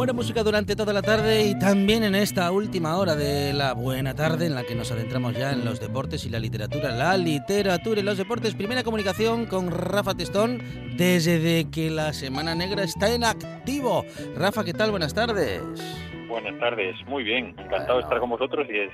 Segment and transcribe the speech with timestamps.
[0.00, 4.14] Buena música durante toda la tarde y también en esta última hora de la buena
[4.14, 6.90] tarde en la que nos adentramos ya en los deportes y la literatura.
[6.92, 8.54] La literatura y los deportes.
[8.54, 10.62] Primera comunicación con Rafa Testón
[10.96, 14.06] desde que la Semana Negra está en activo.
[14.34, 14.90] Rafa, ¿qué tal?
[14.90, 15.60] Buenas tardes.
[16.30, 17.96] Buenas tardes, muy bien, encantado Bueno.
[17.96, 18.90] de estar con vosotros y de,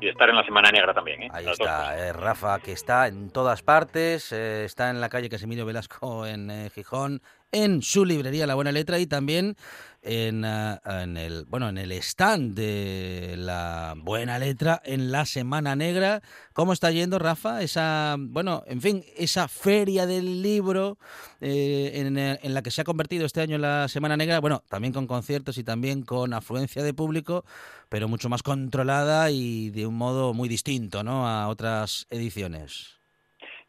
[0.00, 1.24] y estar en la Semana Negra también.
[1.24, 1.28] ¿eh?
[1.32, 5.28] Ahí Las está, eh, Rafa, que está en todas partes, eh, está en la calle
[5.28, 9.56] Casimiro Velasco en eh, Gijón, en su librería La Buena Letra y también
[10.02, 15.76] en, ah, en el bueno en el stand de La Buena Letra en la Semana
[15.76, 16.22] Negra.
[16.52, 17.62] ¿Cómo está yendo, Rafa?
[17.62, 20.98] Esa bueno, en fin, esa feria del libro
[21.40, 24.62] eh, en, eh, en la que se ha convertido este año la Semana Negra, bueno,
[24.68, 27.44] también con conciertos y también con afluencia de público,
[27.88, 31.28] pero mucho más controlada y de un modo muy distinto, ¿no?
[31.28, 33.01] A otras ediciones.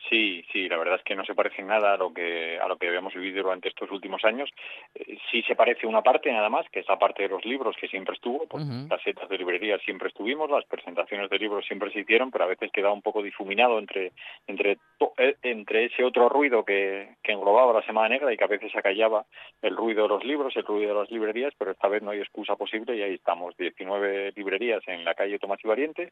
[0.10, 2.68] Sí, sí, la verdad es que no se parece en nada a lo que a
[2.68, 4.50] lo que habíamos vivido durante estos últimos años.
[4.96, 7.76] Eh, sí se parece una parte nada más, que es la parte de los libros
[7.78, 11.90] que siempre estuvo, porque las setas de librería siempre estuvimos, las presentaciones de libros siempre
[11.92, 14.12] se hicieron, pero a veces quedaba un poco difuminado entre
[14.48, 18.44] entre to- eh, entre ese otro ruido que, que englobaba la Semana Negra y que
[18.44, 19.26] a veces acallaba
[19.62, 22.20] el ruido de los libros, el ruido de las librerías, pero esta vez no hay
[22.20, 26.12] excusa posible y ahí estamos, 19 librerías en la calle Tomás y Valiente,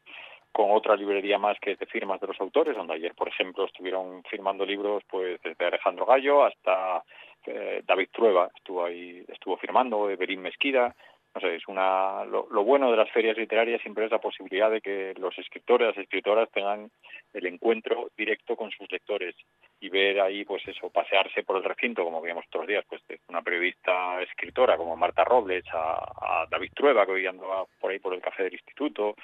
[0.50, 3.64] con otra librería más que es de firmas de los autores, donde ayer, por ejemplo,
[3.82, 7.02] estuvieron firmando libros pues desde Alejandro Gallo hasta
[7.46, 10.94] eh, David Trueba estuvo ahí, estuvo firmando, Evelyn Mesquida,
[11.34, 14.80] no sé, es una lo, bueno de las ferias literarias siempre es la posibilidad de
[14.80, 16.92] que los escritores, las escritoras tengan
[17.32, 19.34] el encuentro directo con sus lectores
[19.80, 23.18] y ver ahí pues eso, pasearse por el recinto, como veíamos otros días, pues de
[23.30, 27.98] una periodista escritora como Marta Robles, a, a David Trueba, que hoy andaba por ahí
[27.98, 29.16] por el café del instituto,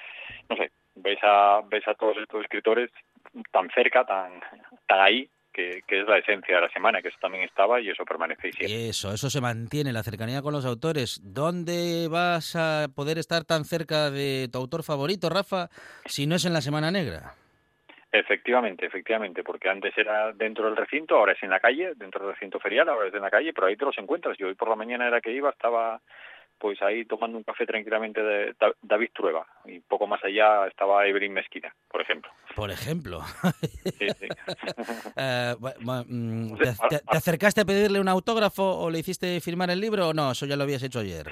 [0.49, 2.89] no sé, ves a, ves a todos estos escritores
[3.51, 4.39] tan cerca, tan,
[4.87, 7.89] tan ahí, que, que es la esencia de la semana, que eso también estaba y
[7.89, 8.77] eso permanece y siempre.
[8.77, 11.21] Y eso, eso se mantiene, la cercanía con los autores.
[11.23, 15.69] ¿Dónde vas a poder estar tan cerca de tu autor favorito, Rafa,
[16.05, 17.33] si no es en la Semana Negra?
[18.11, 22.33] Efectivamente, efectivamente, porque antes era dentro del recinto, ahora es en la calle, dentro del
[22.33, 24.35] recinto ferial, ahora es en la calle, pero ahí te los encuentras.
[24.37, 26.01] Yo hoy por la mañana era que iba, estaba
[26.59, 31.07] pues ahí tomando un café tranquilamente de Da- David Trueba y poco más allá estaba
[31.07, 32.31] Evelyn Mesquita, por ejemplo.
[32.55, 33.21] Por ejemplo.
[33.99, 34.27] Sí, sí.
[35.17, 35.55] Eh,
[36.57, 40.09] ¿te, sé, te- te acercaste a pedirle un autógrafo o le hiciste firmar el libro
[40.09, 40.31] o no?
[40.31, 41.27] Eso ya lo habías hecho ayer.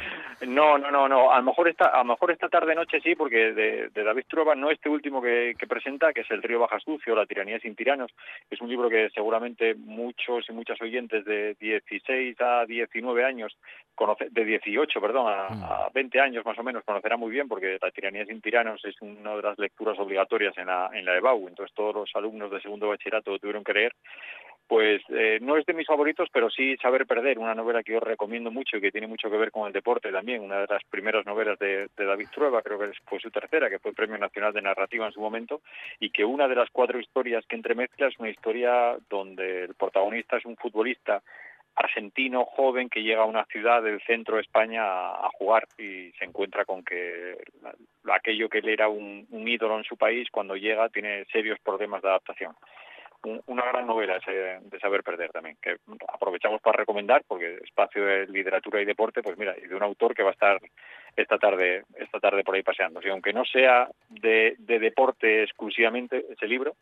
[0.45, 1.31] No, no, no, no.
[1.31, 4.25] A lo mejor esta, a lo mejor esta tarde noche sí, porque de, de David
[4.27, 7.59] Trueba no este último que, que presenta, que es El río baja sucio, La tiranía
[7.59, 8.11] sin tiranos.
[8.49, 13.57] Es un libro que seguramente muchos y muchas oyentes de 16 a 19 años,
[13.95, 15.63] conoce, de 18, perdón, a, Mm.
[15.63, 18.95] a 20 años más o menos conocerán muy bien, porque La tiranía sin tiranos es
[19.01, 21.47] una de las lecturas obligatorias en la, en la EBAU.
[21.47, 23.93] Entonces todos los alumnos de segundo bachillerato lo tuvieron que leer
[24.67, 27.99] pues eh, no es de mis favoritos, pero sí Saber Perder, una novela que yo
[28.01, 30.83] recomiendo mucho y que tiene mucho que ver con el deporte también, una de las
[30.89, 34.51] primeras novelas de, de David Trueba, creo que fue su tercera, que fue Premio Nacional
[34.51, 35.61] de Narrativa en su momento,
[35.99, 40.37] y que una de las cuatro historias que entremezcla es una historia donde el protagonista
[40.37, 41.21] es un futbolista
[41.77, 46.25] argentino joven que llega a una ciudad del centro de España a, jugar y se
[46.25, 47.37] encuentra con que
[48.11, 52.09] aquello que él era un, ídolo en su país, cuando llega tiene serios problemas de
[52.09, 52.55] adaptación.
[53.45, 55.77] una gran novela de saber perder también, que
[56.07, 60.15] aprovechamos para recomendar, porque espacio de literatura y deporte, pues mira, y de un autor
[60.15, 60.59] que va a estar
[61.15, 63.01] esta tarde, esta tarde por ahí paseando.
[63.03, 66.75] Y aunque no sea de deporte exclusivamente ese libro,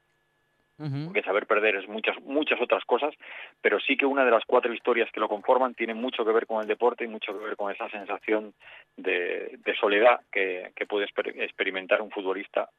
[0.77, 3.13] porque saber perder es muchas muchas otras cosas,
[3.62, 6.45] pero sí que una de las cuatro historias que lo conforman tiene mucho que ver
[6.45, 8.54] con el deporte y mucho que ver con esa sensación
[8.98, 12.69] de, soledad que, puede experimentar un futbolista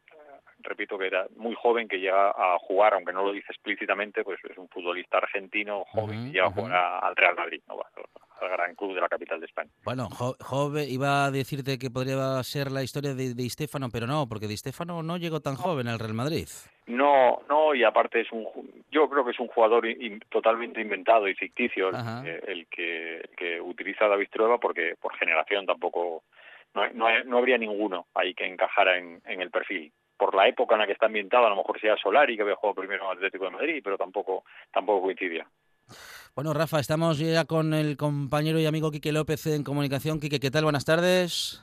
[0.60, 4.38] repito que era muy joven que llega a jugar, aunque no lo dice explícitamente, pues
[4.48, 6.72] es un futbolista argentino joven que llega a jugar
[7.02, 7.76] al Real Madrid, ¿no?
[8.40, 9.70] al gran club de la capital de España.
[9.84, 14.28] Bueno, joven, iba a decirte que podría ser la historia de Di Stefano, pero no,
[14.28, 16.46] porque Di Stefano no llegó tan joven al Real Madrid.
[16.86, 18.46] No, no, y aparte es un,
[18.90, 19.86] yo creo que es un jugador
[20.28, 26.22] totalmente inventado y ficticio el, que, el que utiliza David Trueba porque por generación tampoco
[26.74, 29.92] no, no, habría ninguno ahí que encajara en, en, el perfil.
[30.16, 32.56] Por la época en la que está ambientado, a lo mejor sea Solari, que había
[32.56, 35.46] jugado primero en Atlético de Madrid, pero tampoco, tampoco coincidía.
[36.34, 40.20] Bueno, Rafa, estamos ya con el compañero y amigo Quique López en comunicación.
[40.20, 40.64] Quique, ¿qué tal?
[40.64, 41.62] Buenas tardes.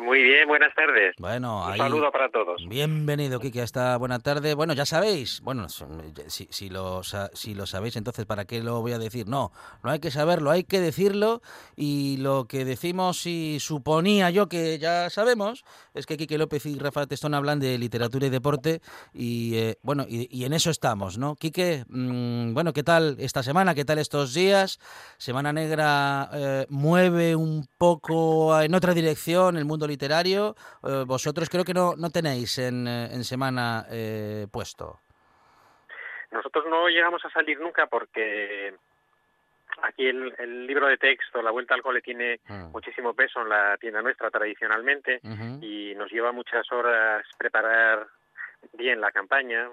[0.00, 1.14] Muy bien, buenas tardes.
[1.18, 2.66] Bueno, un saludo para todos.
[2.66, 4.54] Bienvenido, Kiki, a esta buena tarde.
[4.54, 7.02] Bueno, ya sabéis, bueno, si, si, lo,
[7.34, 9.28] si lo sabéis, entonces, ¿para qué lo voy a decir?
[9.28, 9.52] No,
[9.84, 11.42] no hay que saberlo, hay que decirlo.
[11.76, 16.78] Y lo que decimos y suponía yo que ya sabemos es que Quique López y
[16.78, 18.80] Rafa Testón hablan de literatura y deporte.
[19.12, 21.36] Y eh, bueno, y, en eso estamos, ¿no?
[21.36, 23.74] Quique, mm, bueno, ¿qué tal esta semana?
[23.74, 24.78] ¿Qué tal estos días?
[25.18, 31.64] Semana Negra eh, mueve un poco en otra dirección el mundo literario, eh, vosotros creo
[31.64, 35.00] que no, no tenéis en, eh, en semana eh, puesto.
[36.30, 38.72] Nosotros no llegamos a salir nunca porque
[39.82, 42.68] aquí el, libro de texto, La Vuelta al Cole, tiene ah.
[42.72, 45.20] muchísimo peso en la tienda nuestra tradicionalmente
[45.60, 48.06] y nos lleva muchas horas preparar
[48.74, 49.68] bien la campaña,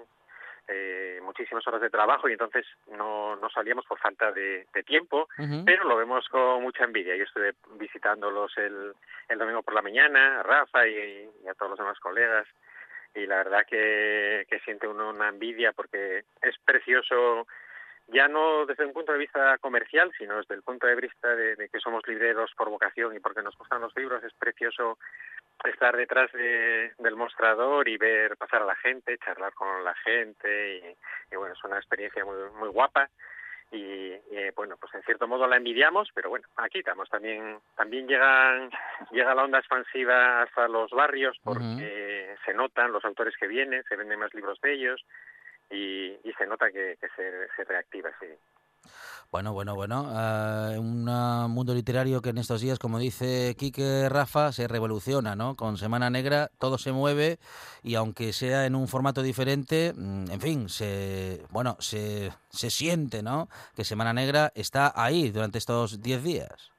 [0.68, 5.28] eh, muchísimas horas de trabajo y entonces no, no salíamos por falta de, tiempo,
[5.66, 7.16] pero lo vemos con mucha envidia.
[7.16, 8.94] Yo estuve visitándolos el,
[9.28, 12.46] el domingo por la mañana, a Rafa y, a todos los demás colegas,
[13.14, 17.46] y la verdad que, que siente uno una envidia porque es precioso
[18.08, 21.68] ya no desde un punto de vista comercial, sino desde el punto de vista de,
[21.68, 24.98] que somos libreros por vocación y porque nos gustan los libros, es precioso
[25.64, 30.96] estar detrás del mostrador y ver pasar a la gente, charlar con la gente
[31.30, 33.10] y, bueno, es una experiencia muy, muy guapa
[33.70, 34.14] y,
[34.56, 37.10] bueno, pues en cierto modo la envidiamos, pero bueno, aquí estamos.
[37.10, 38.70] También también llegan
[39.10, 43.96] llega la onda expansiva hasta los barrios porque se notan los autores que vienen, se
[43.96, 45.04] venden más libros de ellos
[45.70, 48.26] y, se nota que, se, se reactiva, sí.
[49.30, 50.04] Bueno, bueno, bueno.
[50.04, 51.04] Uh, un
[51.50, 55.54] mundo literario que en estos días, como dice Quique Rafa, se revoluciona, ¿no?
[55.54, 57.38] Con Semana Negra todo se mueve
[57.82, 63.22] y aunque sea en un formato diferente, mm, en fin, se, bueno, se, se siente,
[63.22, 63.50] ¿no?
[63.76, 66.77] Que Semana Negra está ahí durante estos 10 días.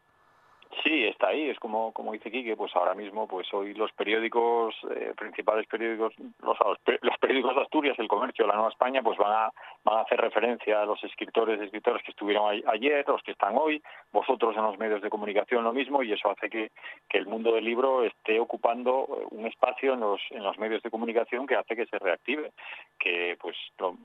[1.19, 5.11] Está ahí, es como, como dice Quique, pues ahora mismo, pues hoy los periódicos, eh,
[5.17, 6.57] principales periódicos, los,
[7.01, 9.51] los, periódicos de Asturias, El Comercio, La Nueva España, pues van a,
[9.83, 13.57] van a hacer referencia a los escritores y escritores que estuvieron ayer, los que están
[13.57, 13.83] hoy,
[14.13, 16.71] vosotros en los medios de comunicación lo mismo, y eso hace que,
[17.09, 20.81] que el mundo del libro esté ocupando eh, un espacio en los, en los medios
[20.83, 22.53] de comunicación que hace que se reactive,
[22.99, 23.55] que pues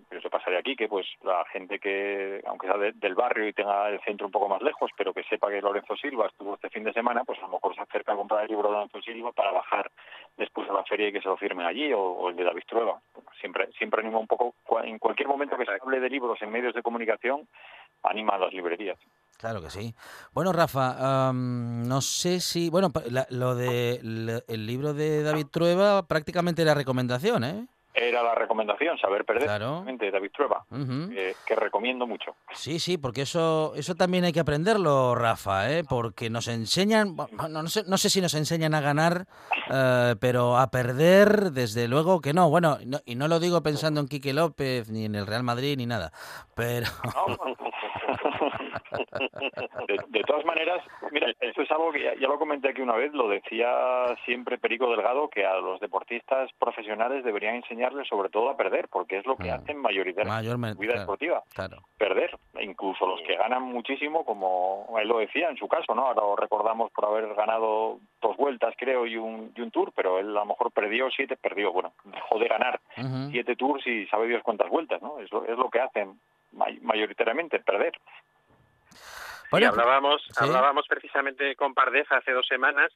[0.08, 3.88] que se pasaría aquí, que pues la gente que, aunque sea del barrio y tenga
[3.88, 6.84] el centro un poco más lejos, pero que sepa que Lorenzo Silva estuvo este fin
[6.84, 9.32] de semana, pues a lo mejor se acerca a comprar el libro de Lorenzo Silva
[9.32, 9.90] para bajar
[10.36, 13.00] después a la feria y que se lo firmen allí, o, el de David Trueba.
[13.40, 16.74] siempre, siempre animo un poco, en cualquier momento que se hable de libros en medios
[16.74, 17.46] de comunicación,
[18.02, 18.98] anima a las librerías.
[19.38, 19.94] Claro que sí.
[20.32, 22.70] Bueno, Rafa, no sé si...
[22.70, 22.88] Bueno,
[23.30, 23.96] lo de
[24.46, 27.66] el libro de David Trueba prácticamente era recomendación, ¿eh?
[27.94, 29.84] Era la recomendación, saber perder, claro.
[29.86, 32.34] de David Trueba, que recomiendo mucho.
[32.52, 35.82] Sí, sí, porque eso eso también hay que aprenderlo, Rafa, ¿eh?
[35.88, 37.14] porque nos enseñan,
[37.50, 39.26] no, sé, no sé si nos enseñan a ganar,
[39.72, 42.50] eh, pero a perder, desde luego que no.
[42.50, 45.86] Bueno, y no lo digo pensando en Quique López, ni en el Real Madrid, ni
[45.86, 46.12] nada,
[46.54, 46.86] pero...
[50.08, 53.28] De, todas maneras, mira, esto es algo que ya, lo comenté aquí una vez, lo
[53.28, 58.88] decía siempre Perico Delgado, que a los deportistas profesionales deberían enseñarles sobre todo a perder,
[58.88, 61.42] porque es lo que hacen mayoritariamente en la vida deportiva.
[61.98, 66.06] Perder, incluso los que ganan muchísimo, como él lo decía en su caso, ¿no?
[66.06, 70.18] Ahora lo recordamos por haber ganado dos vueltas, creo, y un, y un tour, pero
[70.18, 72.80] él a lo mejor perdió siete, perdió, bueno, dejó de ganar
[73.30, 75.18] siete tours y sabe Dios cuántas vueltas, ¿no?
[75.18, 76.18] Es lo, es lo que hacen
[76.82, 77.92] mayoritariamente, perder.
[79.52, 82.92] y hablábamos, hablábamos precisamente con Pardez hace dos semanas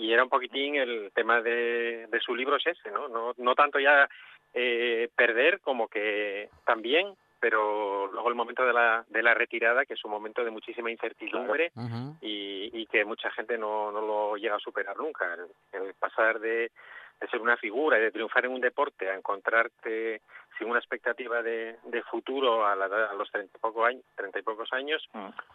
[0.00, 3.08] y era un poquitín el tema de, de su libro es ese, ¿no?
[3.08, 4.08] No, no tanto ya
[4.54, 9.94] eh, perder como que también pero luego el momento de la, de la retirada, que
[9.94, 11.72] es un momento de muchísima incertidumbre
[12.20, 15.38] y, y, que mucha gente no, no lo llega a superar nunca.
[15.72, 16.70] El, pasar de,
[17.18, 20.20] de, ser una figura y de triunfar en un deporte a encontrarte
[20.58, 24.42] sin una expectativa de, de futuro a, a los treinta y, poco años, treinta y
[24.42, 25.02] pocos años,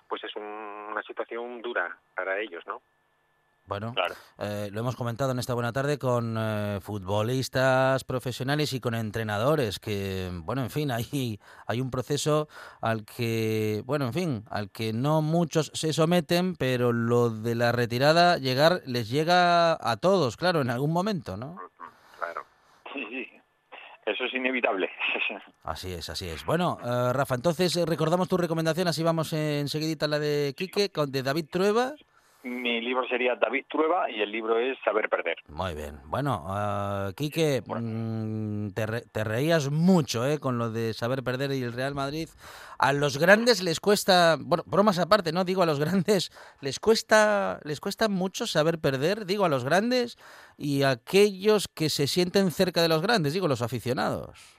[0.07, 2.81] pues es una situación dura para ellos, ¿no?
[3.67, 3.95] Bueno,
[4.37, 9.79] eh, lo hemos comentado en esta buena tarde con eh, futbolistas profesionales y con entrenadores,
[9.79, 12.47] que, bueno, en fin, hay, hay un proceso
[12.81, 17.71] al que, bueno, en fin, al que no muchos se someten, pero lo de la
[17.71, 21.57] retirada llegar les llega a todos, claro, en algún momento, ¿no?
[22.19, 22.45] Claro.
[22.93, 23.27] Sí, sí.
[24.05, 24.87] Eso es inevitable.
[25.63, 26.45] Así es, así es.
[26.45, 31.11] Bueno, eh, Rafa, entonces recordamos tu recomendación, así vamos enseguidita a la de Quique, con
[31.11, 31.95] de David Trueba.
[32.45, 35.37] Mi libro sería David Trueba y el libro es Saber Perder.
[35.47, 35.99] Muy bien.
[36.05, 40.37] Bueno, uh, Quique, mm, te, reías mucho ¿eh?
[40.37, 42.29] con lo de Saber Perder y el Real Madrid.
[42.77, 45.43] A los grandes les cuesta, bueno, bromas aparte, ¿no?
[45.43, 50.15] Digo, a los grandes les cuesta, les cuesta mucho saber perder, digo, a los grandes
[50.55, 54.54] y a aquellos que se sienten cerca de los grandes, digo, los aficionados.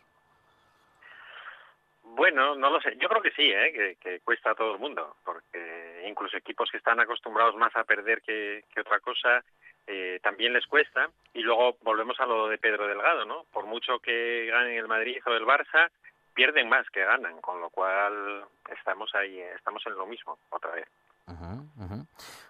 [2.17, 2.97] Bueno, no lo sé.
[2.99, 3.99] Yo creo que sí, ¿eh?
[4.01, 8.23] que, cuesta a todo el mundo, porque incluso equipos que están acostumbrados más a perder
[8.23, 9.45] que, otra cosa,
[9.87, 11.11] eh, también les cuesta.
[11.35, 13.45] Y luego volvemos a lo de Pedro Delgado, ¿no?
[13.53, 15.91] Por mucho que ganen el Madrid o el Barça,
[16.33, 20.89] pierden más que ganan, con lo cual estamos ahí, estamos en lo mismo otra vez.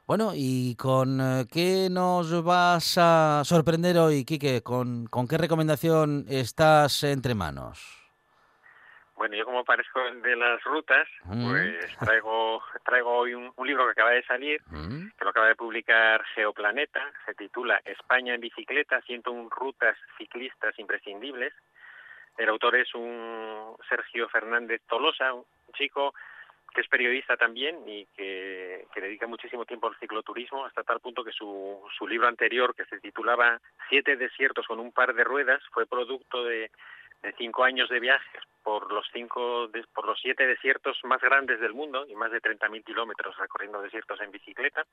[0.07, 4.63] Bueno, ¿y con eh, qué nos vas a sorprender hoy, Quique?
[4.63, 8.06] ¿Con, con qué recomendación estás entre manos?
[9.17, 11.49] Bueno, yo como parezco de las rutas, mm.
[11.49, 15.09] pues traigo traigo hoy un, libro que acaba de salir, mm.
[15.19, 21.55] que lo acaba de publicar Geoplaneta, se titula España en bicicleta, 101 rutas ciclistas imprescindibles.
[22.37, 26.15] El autor es un Sergio Fernández Tolosa, un chico
[26.75, 31.25] que es periodista también y que, que, dedica muchísimo tiempo al cicloturismo, hasta tal punto
[31.25, 33.59] que su, su libro anterior, que se titulaba
[33.89, 36.71] Siete desiertos con un par de ruedas, fue producto de
[37.27, 41.75] de cinco años de viajes por los cinco por los siete desiertos más grandes del
[41.75, 44.85] mundo y más de 30.000 kilómetros recorriendo desiertos en bicicleta.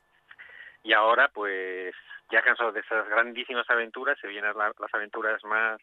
[0.84, 1.94] Y ahora pues
[2.32, 5.80] ya cansado de esas grandísimas aventuras se vienen las aventuras más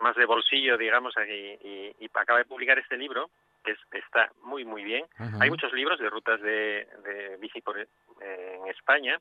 [0.00, 3.30] más de bolsillo digamos y, y, acaba de publicar este libro
[3.62, 5.06] que está muy muy bien.
[5.40, 7.86] Hay muchos libros de rutas de, de bici por, eh,
[8.20, 9.18] en España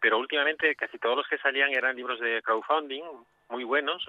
[0.00, 3.02] pero últimamente casi todos los que salían eran libros de crowdfunding
[3.48, 4.04] muy buenos.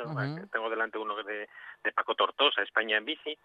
[0.51, 1.47] Tengo delante uno de,
[1.83, 3.37] de Paco Tortosa, España en bici,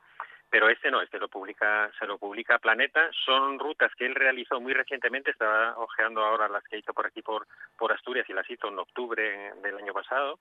[0.51, 3.11] pero este no, este lo publica, se lo publica Planeta.
[3.25, 7.23] Son rutas que él realizó muy recientemente, estaba ojeando ahora las que hizo por aquí
[7.23, 7.47] por,
[7.79, 10.39] por Asturias y las hizo en octubre del año pasado.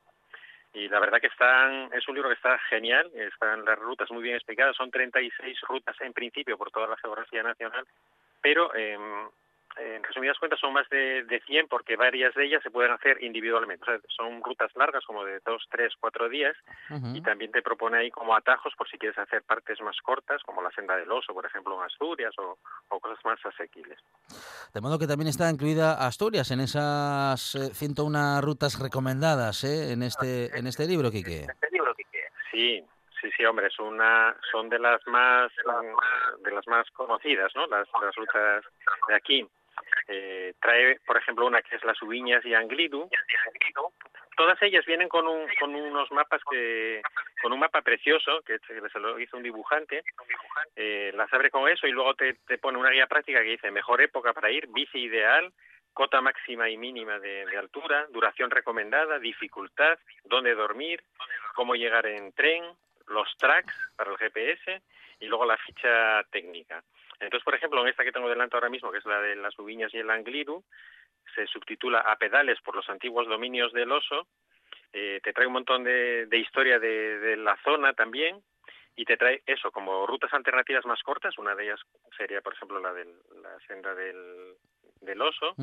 [0.74, 4.24] Y la verdad que están, es un libro que está genial, están las rutas muy
[4.24, 7.86] bien explicadas, son 36 rutas en principio por toda la geografía nacional,
[8.41, 8.98] pero eh,
[9.77, 13.23] en resumidas cuentas son más de, de 100 porque varias de ellas se pueden hacer
[13.23, 13.83] individualmente.
[13.83, 16.55] O sea, son rutas largas como de 2, 3, 4 días
[17.13, 20.61] y también te propone ahí como atajos por si quieres hacer partes más cortas como
[20.61, 22.57] la senda del oso, por ejemplo, en Asturias o,
[22.99, 23.97] cosas más asequibles.
[24.73, 29.93] De modo que también está incluida Asturias en esas 101 eh, rutas recomendadas ¿eh?
[29.93, 31.47] en este en este libro, Quique.
[31.49, 31.95] Este libro,
[32.51, 32.83] Sí,
[33.21, 35.51] Sí, sí, hombre, es una, son de las más,
[36.43, 37.67] de las más conocidas, ¿no?
[37.67, 38.65] Las, las rutas
[39.07, 39.47] de aquí.
[40.08, 43.10] Eh, trae, por ejemplo, una que es las Ubiñas y Anglidu.
[44.36, 47.01] Todas ellas vienen con, un, con unos mapas que,
[47.41, 50.03] con un mapa precioso que se lo hizo un dibujante.
[50.75, 53.72] Eh, las abre con eso y luego te, te pone una guía práctica que dice
[53.72, 55.53] mejor época para ir, bici ideal,
[55.93, 61.03] cota máxima y mínima de, altura, duración recomendada, dificultad, dónde dormir,
[61.55, 62.63] cómo llegar en tren,
[63.08, 64.81] los tracks para el GPS
[65.20, 66.84] y luego la ficha técnica.
[67.21, 69.57] Entonces, por ejemplo, en esta que tengo delante ahora mismo, que es la de las
[69.59, 70.63] Ubiñas y el Angliru,
[71.35, 74.27] se subtitula A pedales por los antiguos dominios del oso,
[74.91, 78.41] eh, te trae un montón de, de historia de, la zona también,
[78.95, 81.79] y te trae eso, como rutas alternativas más cortas, una de ellas
[82.17, 84.55] sería, por ejemplo, la de la senda del,
[84.99, 85.55] del oso,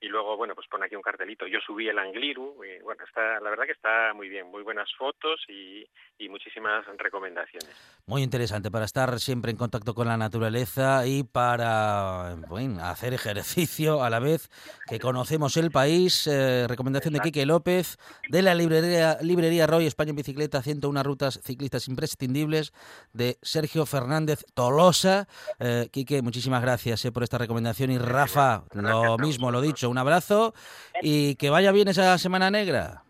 [0.00, 1.46] y luego, bueno, pues pone aquí un cartelito.
[1.46, 4.88] Yo subí el Angliru y bueno, está, la verdad que está muy bien, muy buenas
[4.96, 5.86] fotos y,
[6.28, 7.70] muchísimas recomendaciones.
[8.06, 14.02] Muy interesante para estar siempre en contacto con la naturaleza y para bueno, hacer ejercicio
[14.02, 14.48] a la vez
[14.88, 16.26] que conocemos el país.
[16.26, 17.98] Eh, recomendación de Quique López
[18.30, 22.72] de la librería, librería Roy España en bicicleta, 101 rutas ciclistas imprescindibles
[23.12, 25.28] de Sergio Fernández Tolosa.
[25.60, 29.98] Eh, Quique, muchísimas gracias eh, por esta recomendación y Rafa, lo mismo, lo dicho, un
[29.98, 30.54] abrazo
[31.02, 33.02] y que vaya bien esa Semana Negra.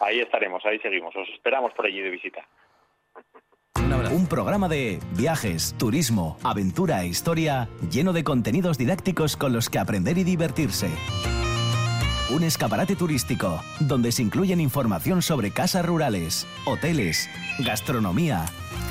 [0.00, 1.14] Ahí estaremos, ahí seguimos.
[1.16, 2.46] Os esperamos por allí de visita.
[4.10, 9.78] Un, programa de viajes, turismo, aventura e historia lleno de contenidos didácticos con los que
[9.78, 10.88] aprender y divertirse.
[12.30, 18.44] Un escaparate turístico donde se incluyen información sobre casas rurales, hoteles, gastronomía,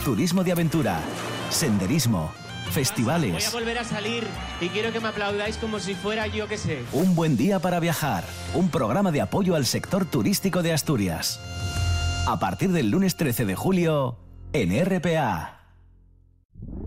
[0.03, 0.99] turismo de aventura,
[1.49, 2.31] senderismo,
[2.73, 3.31] festivales.
[3.31, 4.27] Voy a volver a salir
[4.59, 6.83] y quiero que me aplaudáis como si fuera yo que sé.
[6.91, 8.23] Un buen día para viajar.
[8.53, 11.39] Un programa de apoyo al sector turístico de Asturias.
[12.27, 14.17] A partir del lunes 13 de julio
[14.53, 15.59] en RPA.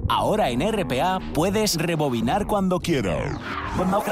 [0.09, 3.39] Ahora en RPA puedes rebobinar cuando quieras.
[3.77, 4.03] No,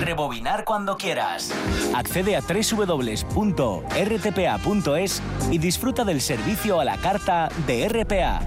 [0.00, 1.52] rebobinar cuando quieras.
[1.94, 3.22] Accede a www.rtpa.es
[5.50, 8.40] y disfruta del servicio a la carta de RPA.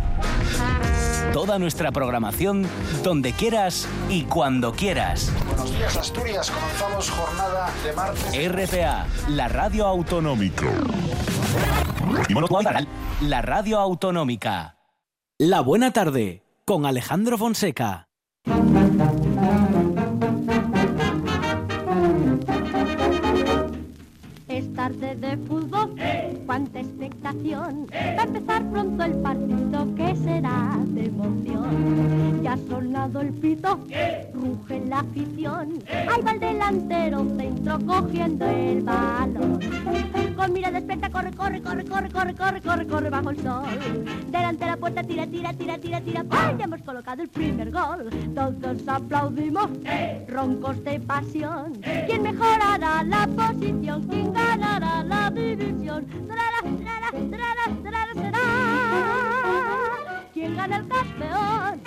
[1.34, 2.66] Toda nuestra programación
[3.04, 5.32] donde quieras y cuando quieras.
[5.48, 8.52] Buenos días Asturias, comenzamos jornada de martes.
[8.52, 10.68] RPA, la radio autonómica.
[13.22, 14.78] La radio autonómica.
[15.38, 18.10] La buena tarde con Alejandro Fonseca.
[24.48, 25.96] Es tarde de fútbol,
[26.52, 27.88] cuánta expectación.
[27.94, 32.44] Va a empezar pronto el partido que será de emoción.
[32.44, 33.80] Ya ha sonado el pito,
[34.34, 35.80] ruge la afición.
[35.90, 39.60] Ahí va el delantero centro cogiendo el balón.
[40.36, 43.64] Con mira despierta, corre, corre, corre, corre, corre, corre, corre, corre bajo el sol.
[44.28, 46.26] Delante de la puerta, tira, tira, tira, tira, tira.
[46.32, 46.56] ¡Ay!
[46.58, 48.10] Ya hemos colocado el primer gol.
[48.36, 49.70] Todos aplaudimos,
[50.28, 51.80] roncos de pasión.
[52.08, 54.04] ¿Quién mejorará la posición?
[54.10, 56.06] ¿Quién ganará la división?
[60.34, 61.82] ¿Quién gana el campeón?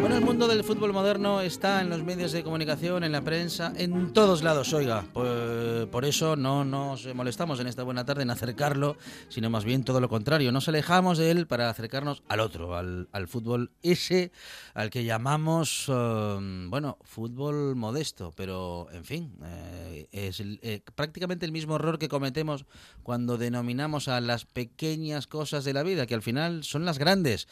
[0.00, 3.74] Bueno, el mundo del fútbol moderno está en los medios de comunicación, en la prensa,
[3.76, 5.04] en todos lados, oiga.
[5.12, 8.96] Por, por, eso no nos molestamos en esta buena tarde en acercarlo,
[9.28, 10.52] sino más bien todo lo contrario.
[10.52, 14.32] Nos alejamos de él para acercarnos al otro, al, fútbol ese,
[14.72, 21.52] al que llamamos, uh, bueno, fútbol modesto, pero en fin, eh, es eh, prácticamente el
[21.52, 22.64] mismo error que cometemos
[23.02, 27.48] cuando denominamos a las pequeñas cosas de la vida, que al final son las grandes.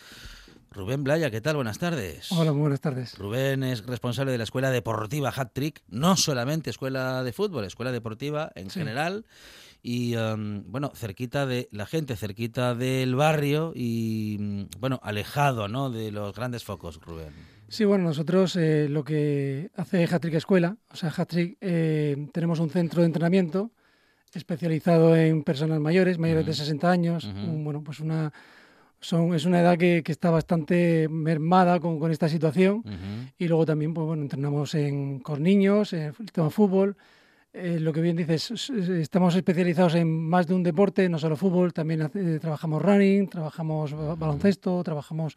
[0.71, 1.57] Rubén Blaya, ¿qué tal?
[1.57, 2.31] Buenas tardes.
[2.31, 3.17] Hola, muy buenas tardes.
[3.19, 7.91] Rubén es responsable de la Escuela Deportiva Hat Trick, no solamente escuela de fútbol, escuela
[7.91, 8.81] deportiva en sí.
[8.81, 9.25] general.
[9.83, 15.91] Y um, bueno, cerquita de la gente, cerquita del barrio y bueno, alejado ¿no?
[15.91, 17.33] de los grandes focos, Rubén.
[17.69, 22.71] Sí, bueno, nosotros eh, lo que hace Hat-Trick Escuela, o sea, Hat-Trick, eh, tenemos un
[22.71, 23.71] centro de entrenamiento
[24.35, 26.51] especializado en personas mayores, mayores uh -huh.
[26.51, 27.49] de 60 años, uh -huh.
[27.49, 28.33] un, bueno, pues una
[29.01, 33.33] son, es una edad que, que está bastante mermada con, con esta situación uh -huh.
[33.39, 36.97] y luego también pues bueno entrenamos en, con niños, en el tema fútbol.
[37.55, 41.73] Eh, lo que bien dices, estamos especializados en más de un deporte, no solo fútbol,
[41.73, 45.35] también eh, trabajamos running, trabajamos baloncesto, trabajamos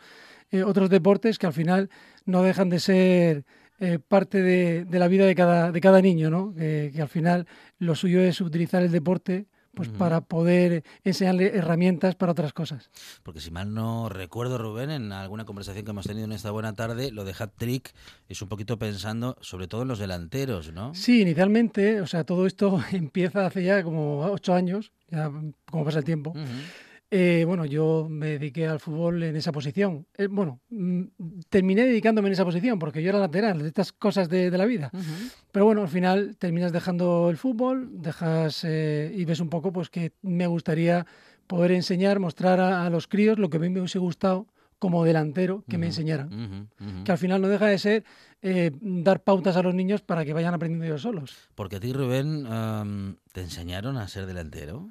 [0.52, 1.90] eh, otros deportes que al final
[2.26, 3.46] no dejan de ser
[3.80, 6.54] eh, parte de, de, la vida de cada, de cada niño, ¿no?
[6.54, 7.48] que al final
[7.80, 9.98] lo suyo es utilizar el deporte pues uh -huh.
[9.98, 12.90] para poder enseñarle herramientas para otras cosas.
[13.24, 16.74] Porque si mal no recuerdo, Rubén, en alguna conversación que hemos tenido en esta buena
[16.74, 17.94] tarde, lo de hat trick
[18.30, 20.94] es un poquito pensando sobre todo en los delanteros, ¿no?
[20.94, 25.32] Sí, inicialmente, o sea, todo esto empieza hace ya como ocho años, ya
[25.70, 26.32] como pasa el tiempo.
[26.32, 26.64] Uh -huh.
[27.14, 30.08] Eh, bueno, yo me dediqué al fútbol en esa posición.
[30.18, 31.04] Eh, bueno, mm,
[31.50, 34.66] terminé dedicándome en esa posición porque yo era lateral, de estas cosas de, de la
[34.66, 34.90] vida.
[34.94, 35.32] Uh -huh.
[35.52, 39.90] Pero bueno, al final terminas dejando el fútbol, dejas eh, y ves un poco pues
[39.90, 41.06] que me gustaría
[41.48, 44.48] poder enseñar, mostrar a, a, los críos lo que a mí me hubiese gustado
[44.80, 45.82] como delantero que uh -huh.
[45.82, 46.34] me enseñaran.
[46.34, 47.04] Uh -huh.
[47.04, 48.06] Que al final no deja de ser
[48.42, 51.50] eh, dar pautas a los niños para que vayan aprendiendo ellos solos.
[51.56, 54.90] Porque a ti, Rubén, um, ¿te enseñaron a ser delantero?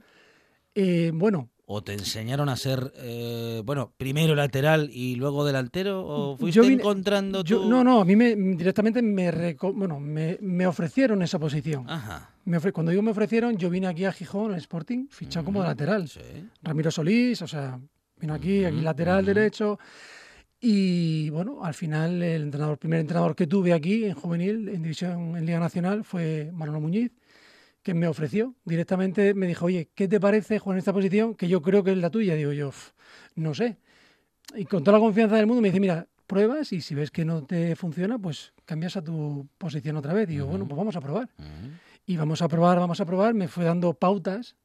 [0.75, 6.05] Eh, bueno, ¿O te enseñaron a ser, eh, bueno, primero lateral y luego delantero?
[6.05, 10.37] ¿O fuiste vine, encontrando yo, No, no, a mí me, directamente me, reco, bueno, me,
[10.41, 11.89] me, ofrecieron esa posición.
[11.89, 12.29] Ajá.
[12.45, 15.43] Me ofre, cuando digo me ofrecieron, yo vine aquí a Gijón, al Sporting, fichado uh
[15.43, 15.47] -huh.
[15.47, 16.09] como lateral.
[16.09, 16.19] Sí.
[16.61, 17.79] Ramiro Solís, o sea,
[18.17, 19.35] vino aquí, aquí lateral uh -huh.
[19.35, 19.79] derecho.
[20.61, 25.37] Y bueno, al final el entrenador, primer entrenador que tuve aquí en juvenil, en división
[25.37, 27.13] en Liga Nacional, fue Manolo Muñiz,
[27.83, 31.35] que me ofreció directamente, me dijo, oye, ¿qué te parece jugar en esta posición?
[31.35, 32.35] Que yo creo que es la tuya.
[32.35, 32.73] Digo yo,
[33.37, 33.79] no sé.
[34.55, 37.25] Y con toda la confianza del mundo me dice, mira, pruebas y si ves que
[37.25, 40.29] no te funciona, pues cambias a tu posición otra vez.
[40.29, 41.29] Digo, bueno, pues vamos a probar.
[42.07, 43.35] Y vamos a probar, vamos a probar.
[43.35, 44.57] Me fue dando pautas.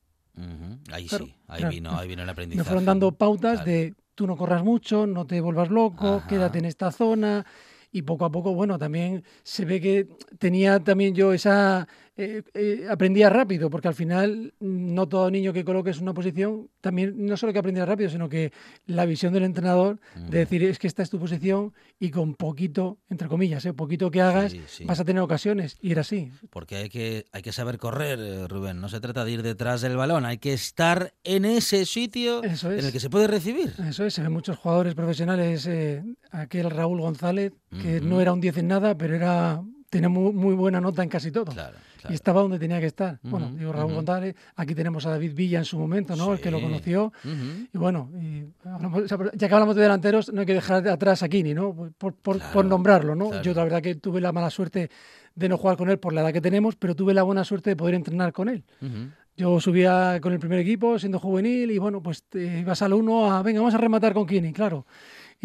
[0.91, 2.60] Ahí sí, ahí, vino, ahí vino el aprendizaje.
[2.60, 6.65] Me fueron dando pautas de tú no corras mucho, no te vuelvas loco, quédate en
[6.65, 7.45] esta zona.
[7.91, 12.88] Y poco a poco, bueno, también se ve que tenía también yo esa, eh, eh,
[12.89, 17.51] aprendía rápido, porque al final no todo niño que coloques una posición, también no solo
[17.51, 18.54] que aprendía rápido, sino que
[18.86, 22.99] la visión del entrenador de decir es que esta es tu posición y con poquito,
[23.10, 23.73] entre comillas, ¿eh?
[23.73, 25.78] poquito que hagas, vas a tener ocasiones.
[25.82, 26.32] Y era así.
[26.51, 28.80] Porque hay que, hay que saber correr, eh, Rubén.
[28.80, 32.51] No se trata de ir detrás del balón, hay que estar en ese sitio en
[32.80, 33.73] el que se puede recibir.
[33.89, 35.69] Eso es, se ven muchos jugadores profesionales,
[36.32, 37.51] aquel Raúl González,
[37.82, 41.10] que no era un 10 en nada, pero era tenía muy, muy buena nota en
[41.10, 41.51] casi todo.
[41.51, 41.78] Claro
[42.09, 43.19] y estaba donde tenía que estar.
[43.23, 46.33] bueno, digo Raúl González, aquí tenemos a David Villa en su momento, ¿no?
[46.33, 47.11] El que lo conoció.
[47.73, 48.09] Y bueno,
[49.35, 51.91] ya que hablamos de delanteros, no hay que dejar atrás a Kini, ¿no?
[51.97, 53.41] Por, por, por nombrarlo, ¿no?
[53.41, 54.89] Yo la verdad que tuve la mala suerte
[55.35, 57.71] de no jugar con él por la edad que tenemos, pero tuve la buena suerte
[57.71, 58.63] de poder entrenar con él.
[59.37, 63.29] Yo subía con el primer equipo siendo juvenil y bueno, pues te ibas al uno
[63.29, 64.85] a, venga, vamos a rematar con Kini, claro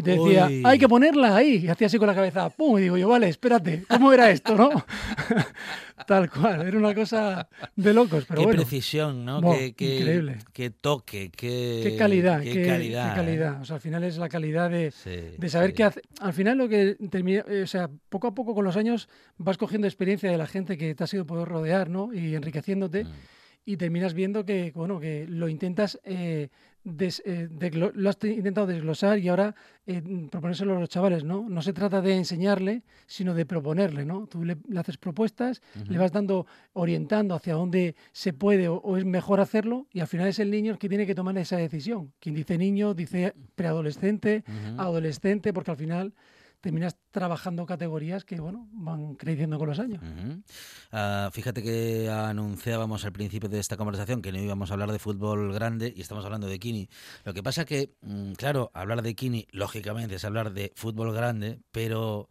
[0.00, 1.64] y te decía, hay que ponerla ahí.
[1.64, 2.78] Y hacía así con la cabeza, ¡pum!
[2.78, 4.70] Y digo yo, vale, espérate, ¿cómo era esto, no?
[6.06, 8.24] Tal cual, era una cosa de locos.
[8.26, 8.62] Pero qué bueno.
[8.62, 9.42] precisión, ¿no?
[9.42, 10.38] qué, increíble.
[10.52, 12.40] Qué toque, qué, qué calidad.
[12.40, 13.10] Qué, calidad.
[13.10, 13.54] Qué calidad.
[13.54, 13.58] ¿eh?
[13.60, 14.92] O sea, al final es la calidad de,
[15.36, 16.00] de saber qué hace.
[16.20, 19.58] Al final lo que termina, eh, o sea, poco a poco con los años vas
[19.58, 22.12] cogiendo experiencia de la gente que te ha sido poder rodear, ¿no?
[22.14, 23.04] Y enriqueciéndote.
[23.04, 23.08] Mm.
[23.66, 26.48] Y terminas viendo que, bueno, que lo intentas eh,
[26.84, 29.54] eh, lo has intentado desglosar y ahora
[29.86, 31.46] eh, proponérselo a los chavales, ¿no?
[31.48, 34.26] No se trata de enseñarle, sino de proponerle, ¿no?
[34.26, 39.40] Tú le, haces propuestas, le vas dando, orientando hacia dónde se puede o, es mejor
[39.40, 42.12] hacerlo y al final es el niño el que tiene que tomar esa decisión.
[42.18, 44.44] Quien dice niño, dice preadolescente,
[44.78, 46.14] adolescente, porque al final
[46.60, 50.02] terminas trabajando categorías que bueno van creciendo con los años.
[50.92, 54.98] Ah, fíjate que anunciábamos al principio de esta conversación que no íbamos a hablar de
[54.98, 56.88] fútbol grande y estamos hablando de Kini.
[57.24, 61.60] Lo que pasa que, mm, claro, hablar de Kini, lógicamente, es hablar de fútbol grande,
[61.72, 62.28] pero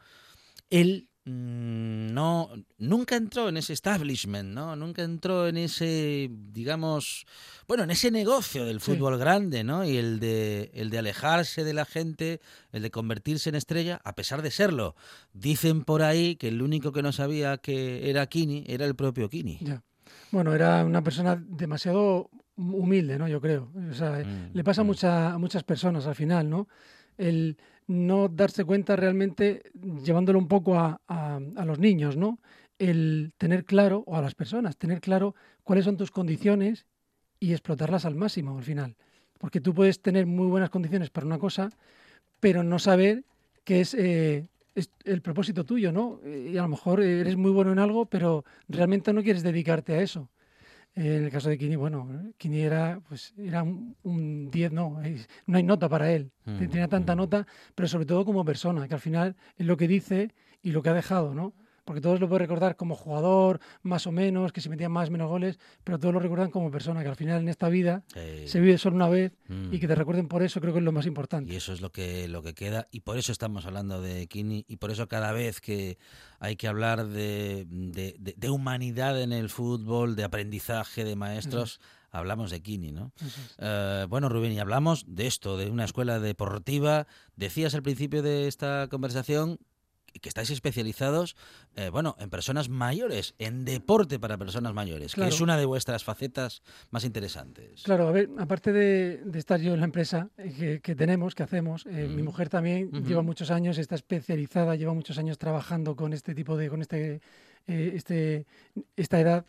[0.69, 4.75] él no nunca entró en ese establishment, ¿no?
[4.75, 7.25] Nunca entró en ese, digamos,
[7.67, 9.85] bueno, en ese negocio del fútbol grande, ¿no?
[9.85, 14.15] Y el de el de alejarse de la gente, el de convertirse en estrella, a
[14.15, 14.95] pesar de serlo.
[15.33, 19.29] Dicen por ahí que el único que no sabía que era Kini era el propio
[19.29, 19.59] Kini.
[20.31, 23.27] Bueno, era una persona demasiado humilde, ¿no?
[23.27, 23.71] Yo creo.
[23.89, 25.05] O sea, mm, le pasa mm.
[25.05, 26.67] a muchas personas al final, ¿no?
[27.17, 27.57] El,
[27.89, 29.63] no darse cuenta realmente,
[30.03, 31.01] llevándolo un poco a,
[31.65, 32.39] los niños, ¿no?
[32.77, 36.85] El tener claro, o a las personas, tener claro cuáles son tus condiciones
[37.39, 38.95] y explotarlas al máximo al final.
[39.39, 41.71] Porque tú puedes tener muy buenas condiciones para una cosa,
[42.39, 43.23] pero no saber
[43.63, 46.21] qué es, eh, es el propósito tuyo, ¿no?
[46.23, 50.01] Y a lo mejor eres muy bueno en algo, pero realmente no quieres dedicarte a
[50.01, 50.29] eso.
[50.95, 54.99] En el caso de Kini, bueno, Kini era, pues, era un 10, no,
[55.45, 56.31] no hay nota para él.
[56.45, 57.17] Mm, Tenía tanta mm.
[57.17, 60.81] nota, pero sobre todo como persona, que al final es lo que dice y lo
[60.81, 61.53] que ha dejado, ¿no?
[61.89, 65.11] Porque todos lo pueden recordar como jugador, más o menos, que se metía más o
[65.11, 68.03] menos goles, pero todos lo recuerdan como persona, que al final en esta vida
[68.45, 69.79] se vive solo una vez y mm.
[69.79, 71.51] que te recuerden por eso, creo que es lo más importante.
[71.51, 74.65] Y eso es lo que, lo que queda, y por eso estamos hablando de Kini,
[74.67, 75.97] y por eso cada vez que
[76.39, 82.61] hay que hablar de, de, humanidad en el fútbol, de aprendizaje, de maestros, hablamos de
[82.61, 83.13] Kini, ¿no?
[83.57, 87.07] Eh, bueno, Rubén, y hablamos de esto, de una escuela deportiva.
[87.35, 89.57] Decías al principio de esta conversación
[90.11, 91.35] que estáis especializados,
[91.75, 96.03] eh, bueno, en personas mayores, en deporte para personas mayores, que es una de vuestras
[96.03, 97.83] facetas más interesantes.
[97.83, 101.85] Claro, a ver, aparte de, estar yo en la empresa eh, que, tenemos, que hacemos,
[101.85, 106.35] eh, mi mujer también lleva muchos años, está especializada, lleva muchos años trabajando con este
[106.35, 107.21] tipo de, con este,
[107.67, 108.45] este,
[108.95, 109.45] esta edad.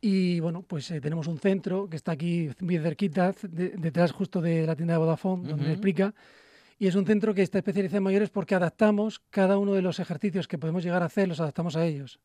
[0.00, 4.74] Y bueno, pues tenemos un centro que está aquí bien cerquita, detrás justo de la
[4.74, 6.12] tienda de Vodafone, donde explica
[6.82, 10.00] y es un centro que está especializado en mayores porque adaptamos cada uno de los
[10.00, 12.18] ejercicios que podemos llegar a hacer, los adaptamos a ellos.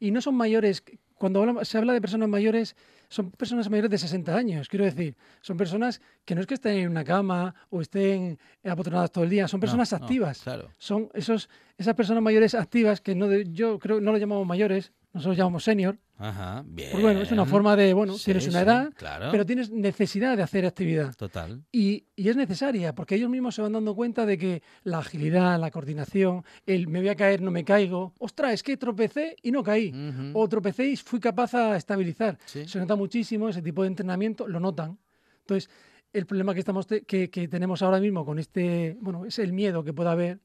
[0.00, 2.74] Y no son mayores, cuando se habla de personas mayores,
[3.10, 6.78] son personas mayores de 60 años, quiero decir, son personas que no es que estén
[6.78, 10.40] en una cama o estén apotronadas todo el día, son personas activas.
[10.40, 10.70] claro.
[10.78, 15.36] Son esos, esas personas mayores activas que no yo creo no lo llamamos mayores, nosotros
[15.36, 16.88] llamamos senior, Ajá, bien.
[16.90, 19.28] Pues bueno, es una forma de, bueno, Sí, tienes una sí, edad, claro.
[19.30, 21.14] pero tienes necesidad de hacer actividad.
[21.14, 21.62] Total.
[21.70, 25.60] Y, y es necesaria, porque ellos mismos se van dando cuenta de que la agilidad,
[25.60, 29.52] la coordinación, el me voy a caer, no me caigo, ostras, es que tropecé y
[29.52, 30.32] no caí, Ujú.
[30.40, 32.36] o tropecé y fui capaz a estabilizar.
[32.46, 32.66] Sí.
[32.66, 34.98] Se nota muchísimo ese tipo de entrenamiento, lo notan.
[35.42, 35.70] Entonces,
[36.12, 39.84] el problema que, estamos que, que tenemos ahora mismo con este, bueno, es el miedo
[39.84, 40.40] que pueda haber,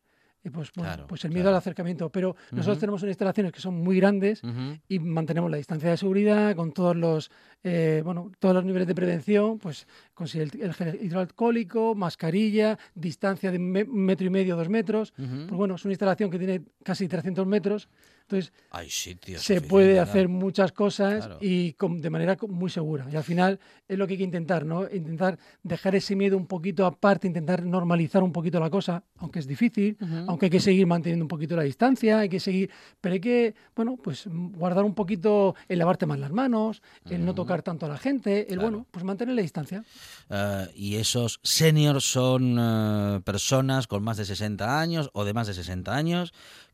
[0.45, 1.55] y pues, bueno, Claro, pues el miedo claro.
[1.55, 2.09] al acercamiento.
[2.09, 4.41] Pero nosotros tenemos unas instalaciones que son muy grandes
[4.89, 7.31] y mantenemos la distancia de seguridad con todos los
[7.63, 13.51] eh, bueno todos los niveles de prevención pues con el, el gel hidroalcohólico mascarilla distancia
[13.51, 16.61] de me- un metro y medio dos metros pues bueno es una instalación que tiene
[16.83, 17.87] casi 300 metros
[18.23, 19.41] entonces Hay sitios.
[19.43, 20.01] se puede ¿no?
[20.01, 21.37] hacer muchas cosas Claro.
[21.41, 24.65] y con- de manera muy segura y al final es lo que hay que intentar
[24.65, 29.39] no intentar dejar ese miedo un poquito aparte intentar normalizar un poquito la cosa aunque
[29.39, 32.69] es difícil aunque hay que seguir manteniendo un poquito la distancia, hay que seguir,
[33.01, 37.23] pero hay que, bueno, pues mm, guardar un poquito el lavarte más las manos, el
[37.25, 38.61] no tocar tanto a la gente, el, Claro.
[38.61, 39.83] bueno, pues mantener la distancia.
[40.29, 45.47] Eh, y esos seniors son eh, personas con más de 60 años o de más
[45.47, 46.33] de 60 años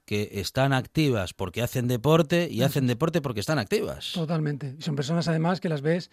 [0.09, 4.11] que están activas porque hacen deporte y hacen deporte porque están activas.
[4.11, 4.75] Totalmente.
[4.79, 6.09] Y son personas además que las ves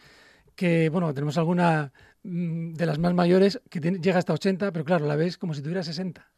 [0.55, 4.85] que, bueno, tenemos alguna mm, de las más mayores que tiene- llega hasta 80, pero
[4.85, 6.31] claro, la ves como si tuviera 60.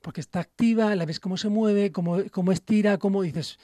[0.00, 3.56] Porque está activa, la ves cómo se mueve, cómo, cómo estira, cómo dices,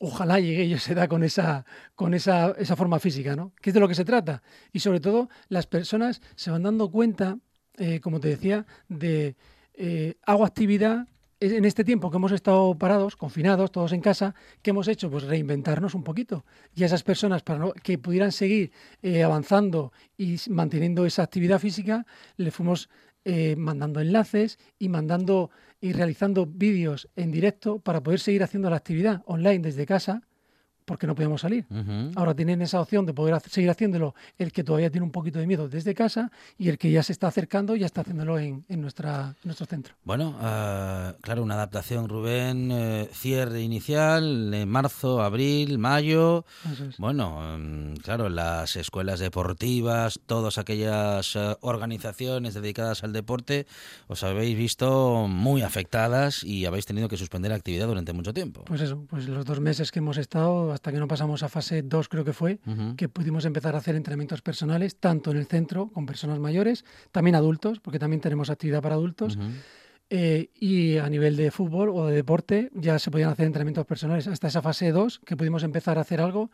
[0.00, 3.52] ojalá llegue yo a esa edad con esa, con esa, esa forma física, ¿no?
[3.60, 4.42] Que es de lo que se trata.
[4.72, 7.36] Y sobre todo, las personas se van dando cuenta,
[7.76, 9.36] eh, como te decía, de
[9.74, 11.08] eh, hago actividad
[11.40, 15.10] en este tiempo que hemos estado parados, confinados, todos en casa, ¿qué hemos hecho?
[15.10, 16.44] Pues reinventarnos un poquito.
[16.74, 21.58] Y a esas personas, para no- que pudieran seguir eh, avanzando y manteniendo esa actividad
[21.58, 22.88] física, le fuimos
[23.24, 28.76] eh, mandando enlaces y mandando y realizando vídeos en directo para poder seguir haciendo la
[28.76, 30.22] actividad online desde casa,
[30.84, 31.64] porque no podíamos salir.
[32.16, 35.38] Ahora tienen esa opción de poder hacer- seguir haciéndolo el que todavía tiene un poquito
[35.38, 38.64] de miedo desde casa y el que ya se está acercando ya está haciéndolo en,
[38.68, 39.94] en nuestra, en nuestro centro.
[40.04, 46.44] Bueno, eh, claro, una adaptación, Rubén, eh, cierre inicial en marzo, abril, mayo.
[46.70, 46.98] Es.
[46.98, 53.66] Bueno, mm, claro, las escuelas deportivas, todas aquellas eh, organizaciones dedicadas al deporte,
[54.08, 58.64] os habéis visto muy afectadas y habéis tenido que suspender actividad durante mucho tiempo.
[58.66, 61.82] Pues eso, pues los dos meses que hemos estado, hasta que no pasamos a fase
[61.82, 62.58] 2 creo que fue,
[62.96, 67.36] que pudimos empezar a hacer entrenamientos personales, tanto en el centro con personas mayores, también
[67.36, 69.38] adultos, porque también tenemos actividad para adultos,
[70.10, 74.26] eh, y a nivel de fútbol o de deporte ya se podían hacer entrenamientos personales.
[74.26, 76.50] Hasta esa fase 2 que pudimos empezar a hacer algo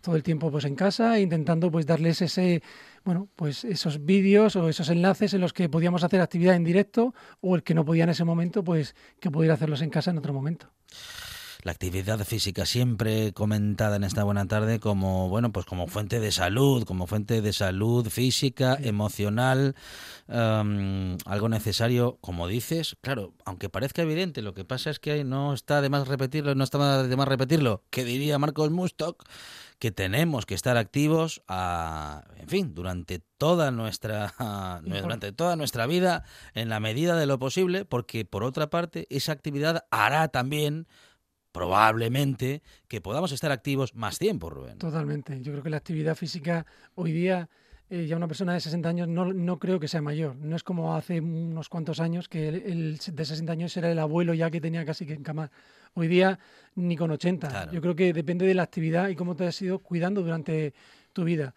[0.00, 2.62] todo el tiempo pues en casa intentando pues darles ese
[3.04, 7.14] bueno pues esos vídeos o esos enlaces en los que podíamos hacer actividad en directo
[7.40, 10.18] o el que no podía en ese momento pues que pudiera hacerlos en casa en
[10.18, 10.70] otro momento
[11.66, 16.30] La actividad física siempre comentada en esta buena tarde como bueno pues como fuente de
[16.30, 19.74] salud, como fuente de salud física, emocional,
[20.28, 25.54] em, algo necesario, como dices, claro, aunque parezca evidente, lo que pasa es que no
[25.54, 29.24] está de más repetirlo, no está de más repetirlo, que diría Marcos Mustock,
[29.80, 34.34] que tenemos que estar activos, a, en fin, durante toda nuestra
[34.84, 36.22] durante toda nuestra vida,
[36.54, 40.86] en la medida de lo posible, porque por otra parte esa actividad hará también
[41.56, 44.76] probablemente que podamos estar activos más tiempo, Rubén.
[44.76, 45.40] Totalmente.
[45.40, 46.66] Yo creo que la actividad física
[46.96, 47.48] hoy día,
[47.88, 50.36] eh, ya una persona de 60 años no, no creo que sea mayor.
[50.36, 53.98] No es como hace unos cuantos años que el, el de 60 años era el
[53.98, 55.50] abuelo ya que tenía casi que encamar.
[55.94, 56.38] Hoy día
[56.74, 57.48] ni con 80.
[57.48, 57.72] Claro.
[57.72, 60.74] Yo creo que depende de la actividad y cómo te has ido cuidando durante
[61.14, 61.54] tu vida.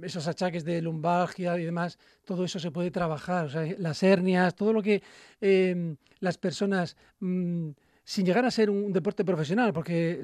[0.00, 3.44] Esos achaques de lumbalgia y demás, todo eso se puede trabajar.
[3.44, 5.02] O sea, las hernias, todo lo que
[5.42, 7.68] eh, las personas, mm,
[8.04, 10.20] sin llegar a ser un deporte profesional, porque.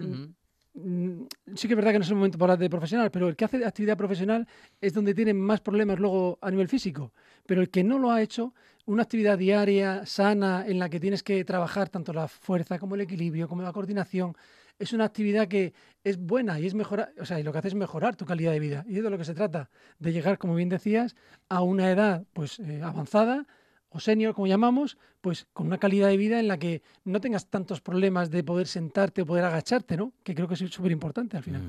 [0.75, 3.29] Mm, sí que es verdad que no es el momento para hablar de profesional, pero
[3.29, 4.47] el que hace actividad profesional
[4.81, 7.13] es donde tiene más problemas luego a nivel físico.
[7.47, 8.55] Pero el que no lo ha hecho,
[8.87, 13.01] una actividad diaria, sana, en la que tienes que trabajar tanto la fuerza como el
[13.01, 14.37] equilibrio, como la coordinación,
[14.79, 17.69] es una actividad que es buena y es mejorar, o sea, y lo que hace
[17.69, 18.85] es mejorar tu calidad de vida.
[18.89, 21.17] Y es de lo que se trata, de llegar, como bien decías,
[21.49, 23.47] a una edad pues eh, avanzada
[23.91, 27.47] o senior, como llamamos, pues con una calidad de vida en la que no tengas
[27.49, 30.13] tantos problemas de poder sentarte o poder agacharte, ¿no?
[30.23, 31.63] Que creo que es súper importante al final.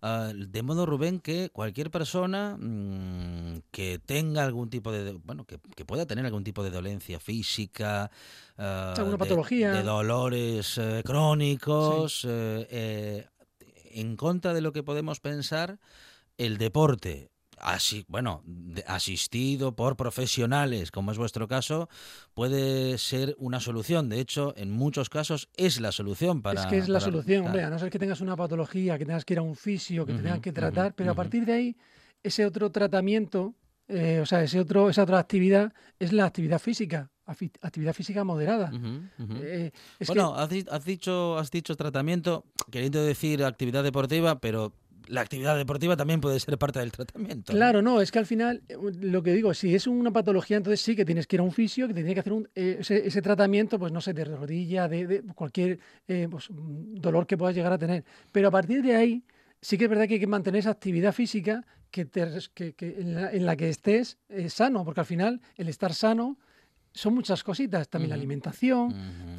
[0.00, 5.58] Ah, de modo, Rubén, que cualquier persona mm, que tenga algún tipo de, bueno, que,
[5.76, 8.10] que pueda tener algún tipo de dolencia física,
[8.56, 9.72] ah, Alguna de- patología.
[9.72, 13.26] de, dolores eh, crónicos, eh, eh,
[13.92, 15.78] en contra de lo que podemos pensar,
[16.38, 18.42] el deporte así, bueno,
[18.86, 21.88] asistido por profesionales, como es vuestro caso,
[22.34, 24.08] puede ser una solución.
[24.08, 26.60] De hecho, en muchos casos es la solución para...
[26.60, 29.24] Es que es la solución, hombre, a no ser que tengas una patología, que tengas
[29.24, 31.76] que ir a un fisio, que te tengan que tratar, pero a partir de ahí,
[32.22, 33.54] ese otro tratamiento,
[33.86, 37.10] eh, o sea, ese otro, esa otra actividad es la actividad física
[37.60, 38.72] actividad física moderada.
[39.42, 39.70] Eh,
[40.06, 40.48] bueno, has,
[40.84, 44.72] dicho, has dicho tratamiento, queriendo decir actividad deportiva, pero
[45.08, 47.52] la actividad deportiva también puede ser parte del tratamiento.
[47.52, 50.80] Claro, no, es que al final, eh, lo que digo, si es una patología, entonces
[50.80, 52.78] sí que tienes que ir a un fisio, que te tiene que hacer un, eh,
[52.80, 57.72] ese, tratamiento, pues no sé, de rodilla, de, cualquier eh, pues, dolor que puedas llegar
[57.72, 58.04] a tener.
[58.32, 59.24] Pero a partir de ahí,
[59.60, 62.06] sí que es verdad que hay que mantener esa actividad física que,
[62.80, 64.18] en, la, que estés
[64.48, 66.38] sano, porque al final el estar sano
[66.92, 68.94] son muchas cositas, también la alimentación.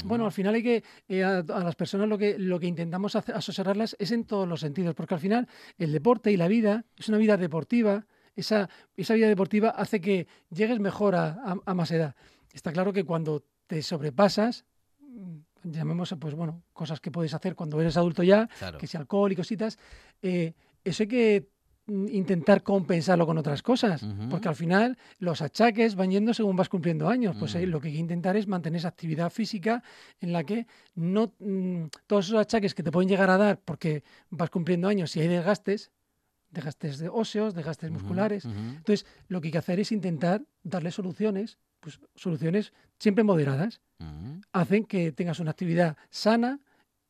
[0.06, 3.96] Bueno, al final hay que, eh, a, las personas lo que, lo que intentamos asesorarlas
[4.00, 7.18] es en todos los sentidos, porque al final el deporte y la vida es una
[7.18, 12.16] vida deportiva, esa, esa vida deportiva hace que llegues mejor a, más edad.
[12.54, 14.66] Está claro que cuando te sobrepasas,
[15.02, 19.32] mm, llamemos, pues bueno, cosas que puedes hacer cuando eres adulto ya, que sea alcohol
[19.32, 19.78] y cositas,
[20.22, 21.50] eh, eso hay que
[21.89, 27.10] intentar compensarlo con otras cosas, porque al final los achaques van yendo según vas cumpliendo
[27.10, 27.36] años.
[27.39, 29.84] Pues eh, lo que hay que intentar es mantener esa actividad física
[30.19, 34.04] en la que no mm, todos esos achaques que te pueden llegar a dar porque
[34.30, 35.91] vas cumpliendo años y hay desgastes,
[36.52, 38.45] desgastes de óseos, desgastes musculares.
[38.45, 43.82] Entonces, lo que hay que hacer es intentar darle soluciones, pues soluciones siempre moderadas.
[44.52, 46.60] Hacen que tengas una actividad sana,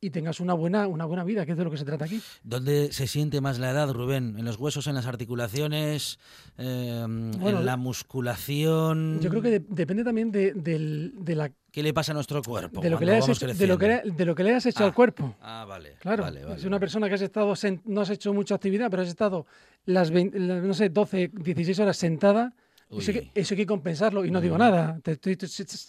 [0.00, 2.20] y tengas una buena, una buena vida, que es de lo que se trata aquí.
[2.42, 4.36] ¿Dónde se siente más la edad, Rubén?
[4.38, 6.18] ¿En los huesos, en las articulaciones,
[6.56, 9.20] em, en la musculación?
[9.20, 11.50] Yo creo que depende también de, la...
[11.70, 12.80] ¿Qué le pasa a nuestro cuerpo?
[12.80, 15.36] De lo, que le, has hecho, de lo, que le has hecho al ah, cuerpo.
[15.40, 15.96] Ah, vale.
[16.00, 17.52] Claro, es una persona que has estado,
[17.84, 19.46] no has hecho mucha actividad, pero has estado
[19.84, 22.54] las, no sé, 12, 16 horas sentada
[22.98, 23.12] eso
[23.54, 24.58] hay, que, compensarlo y no digo mm.
[24.58, 25.38] nada, te estoy,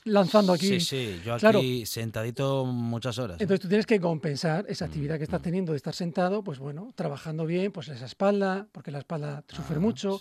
[0.06, 0.80] lanzando aquí.
[0.80, 3.40] Sí, sí, yo aquí sentadito muchas horas.
[3.40, 3.44] ¿eh?
[3.44, 5.44] Entonces tú tienes que compensar esa actividad que estás mm.
[5.44, 9.78] teniendo de estar sentado, pues bueno, trabajando bien, pues esa espalda, porque la espalda sufre
[9.78, 10.20] ah, mucho.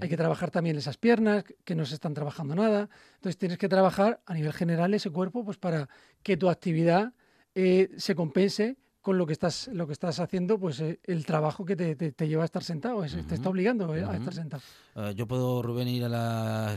[0.00, 2.88] Hay que trabajar también esas piernas que no se están trabajando nada.
[3.14, 5.88] Entonces tienes que trabajar a nivel general ese cuerpo, pues para
[6.22, 7.12] que tu actividad
[7.54, 11.64] eh, se compense con lo que estás, lo que estás haciendo, pues eh, el trabajo
[11.64, 14.64] que te, lleva a estar sentado, te está obligando eh, a estar sentado.
[14.96, 16.74] Eh, yo puedo, Rubén, ir a, la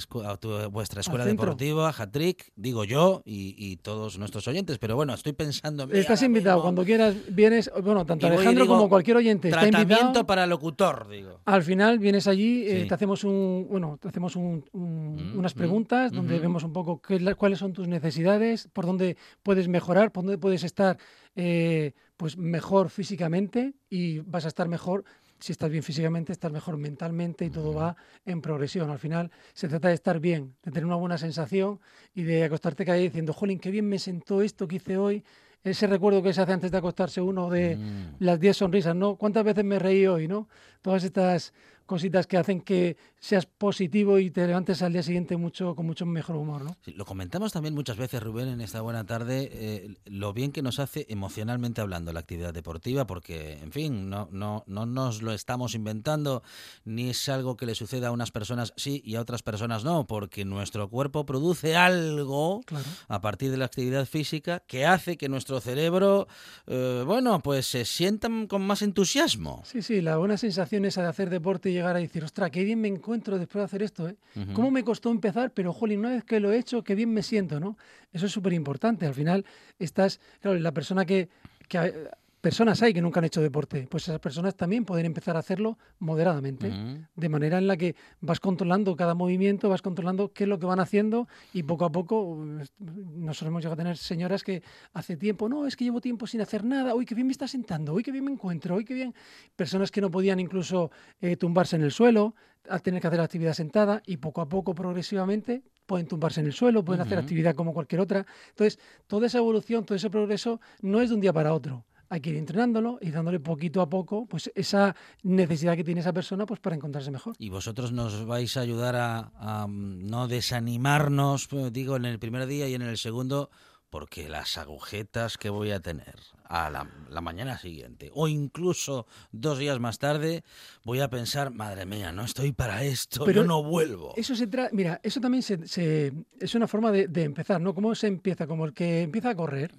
[0.70, 5.90] vuestra escuela deportiva, Hatrick, digo yo, y, todos nuestros oyentes, pero bueno, estoy pensando...
[5.92, 10.28] Estás invitado, cuando quieras vienes, bueno, tanto Alejandro como cualquier oyente está invitado.
[10.28, 11.40] para locutor, digo.
[11.46, 16.74] Al final vienes allí, te hacemos un, bueno, te hacemos unas preguntas donde vemos un
[16.74, 21.00] poco qué, cuáles son tus necesidades, por dónde puedes mejorar, por dónde puedes estar
[21.36, 25.06] eh, pues mejor físicamente y vas a estar mejor
[25.40, 28.90] si estás bien físicamente, estás mejor mentalmente y todo va en progresión.
[28.90, 31.80] Al final se trata de estar bien, de tener una buena sensación
[32.14, 35.24] y de acostarte cada día diciendo, jolín, qué bien me sentó esto que hice hoy.
[35.64, 38.16] Ese recuerdo que se hace antes de acostarse uno de mm.
[38.20, 39.16] las 10 sonrisas, ¿no?
[39.16, 40.50] ¿Cuántas veces me reí hoy, no?
[40.82, 41.54] Todas estas
[41.86, 46.06] cositas que hacen que seas positivo y te levantes al día siguiente mucho con mucho
[46.06, 46.64] mejor humor.
[46.64, 46.76] ¿no?
[46.86, 50.80] lo comentamos también muchas veces, Rubén, en esta buena tarde, eh, lo bien que nos
[50.80, 55.76] hace emocionalmente hablando la actividad deportiva, porque, en fin, no, no, no nos lo estamos
[55.76, 56.44] inventando,
[56.86, 60.08] ni es algo que le suceda a unas personas sí y a otras personas no,
[60.08, 62.62] porque nuestro cuerpo produce algo
[63.08, 66.28] a partir de la actividad física que hace que nuestro cerebro,
[66.68, 69.62] eh, bueno, pues se sienta con más entusiasmo.
[69.66, 72.64] Sí, sí, la buena sensación esa de hacer deporte y llegar a decir, ostras, qué
[72.64, 74.16] bien me encuentro después de hacer esto, ¿eh?
[74.54, 75.52] ¿Cómo me costó empezar?
[75.54, 77.78] Pero, jolín, una vez que lo he hecho, qué bien me siento, ¿no?
[78.14, 79.06] Eso es súper importante.
[79.06, 79.46] Al final,
[79.78, 81.30] estás, claro, la persona que,
[81.68, 82.10] que
[82.42, 85.78] personas hay que nunca han hecho deporte, pues esas personas también pueden empezar a hacerlo
[86.00, 86.72] moderadamente,
[87.16, 90.66] de manera en la que vas controlando cada movimiento, vas controlando qué es lo que
[90.66, 92.38] van haciendo y poco a poco
[92.80, 96.42] nosotros hemos llegado a tener señoras que hace tiempo, no, es que llevo tiempo sin
[96.42, 98.94] hacer nada, uy, qué bien me está sentando, uy, qué bien me encuentro, uy, qué
[98.94, 99.14] bien.
[99.56, 102.36] Personas que no podían incluso eh, tumbarse en el suelo,
[102.70, 106.54] al tener que hacer actividad sentada y poco a poco, progresivamente, pueden tumbarse en el
[106.54, 108.26] suelo, pueden hacer actividad como cualquier otra.
[108.50, 112.22] Entonces, toda esa evolución, todo ese progreso no es de un día para otro hay
[112.22, 116.46] que ir entrenándolo y dándole poquito a poco pues esa necesidad que tiene esa persona
[116.46, 117.36] pues para encontrarse mejor.
[117.38, 122.68] Y vosotros nos vais a ayudar a, no desanimarnos, pues, digo, en el primer día
[122.68, 123.50] y en el segundo,
[123.90, 129.80] porque las agujetas que voy a tener a la, mañana siguiente o incluso dos días
[129.80, 130.44] más tarde
[130.84, 134.14] voy a pensar, madre mía, no estoy para esto, Pero yo no vuelvo.
[134.16, 137.76] Eso se mira, eso también se, es una forma de, de, empezar, ¿no?
[137.76, 138.48] ¿Cómo se empieza?
[138.48, 139.76] Como el que empieza a correr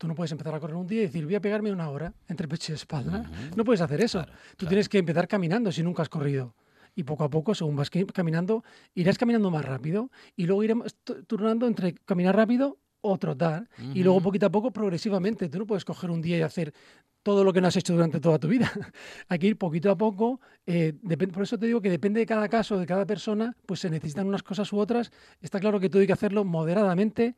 [0.00, 2.14] Tú no puedes empezar a correr un día y decir, voy a pegarme una hora
[2.26, 3.30] entre pecho y espalda.
[3.54, 4.24] No puedes hacer eso.
[4.56, 6.54] Tú tienes que empezar caminando si nunca has corrido.
[6.96, 10.96] y poco a poco, según vas caminando, irás caminando más rápido y luego iremos
[11.26, 13.68] turnando entre caminar rápido o trotar.
[13.92, 15.50] Y luego poquito a poco, progresivamente.
[15.50, 16.72] Tú no puedes coger un día y hacer
[17.22, 18.72] todo lo que no has hecho durante toda tu vida.
[19.28, 20.40] Hay que ir poquito a poco.
[20.64, 20.94] Eh,
[21.30, 24.26] por eso te digo que depende de cada caso, de cada persona, pues se necesitan
[24.26, 25.12] unas cosas u otras.
[25.42, 27.36] Está claro que todo hay que hacerlo moderadamente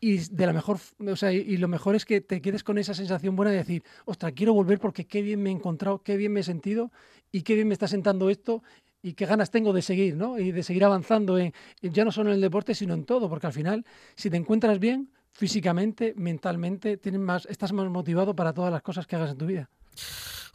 [0.00, 2.94] y de la mejor, o sea, y, lo mejor es que te quedes con esa
[2.94, 6.32] sensación buena de decir, ostras, quiero volver porque qué bien me he encontrado, qué bien
[6.32, 6.92] me he sentido
[7.32, 8.62] y qué bien me está sentando esto
[9.02, 10.38] y qué ganas tengo de seguir, ¿no?
[10.38, 13.48] Y de seguir avanzando en, ya no solo en el deporte, sino en todo, porque
[13.48, 13.84] al final,
[14.14, 19.06] si te encuentras bien, físicamente, mentalmente, tienes más, estás más motivado para todas las cosas
[19.06, 19.68] que hagas en tu vida.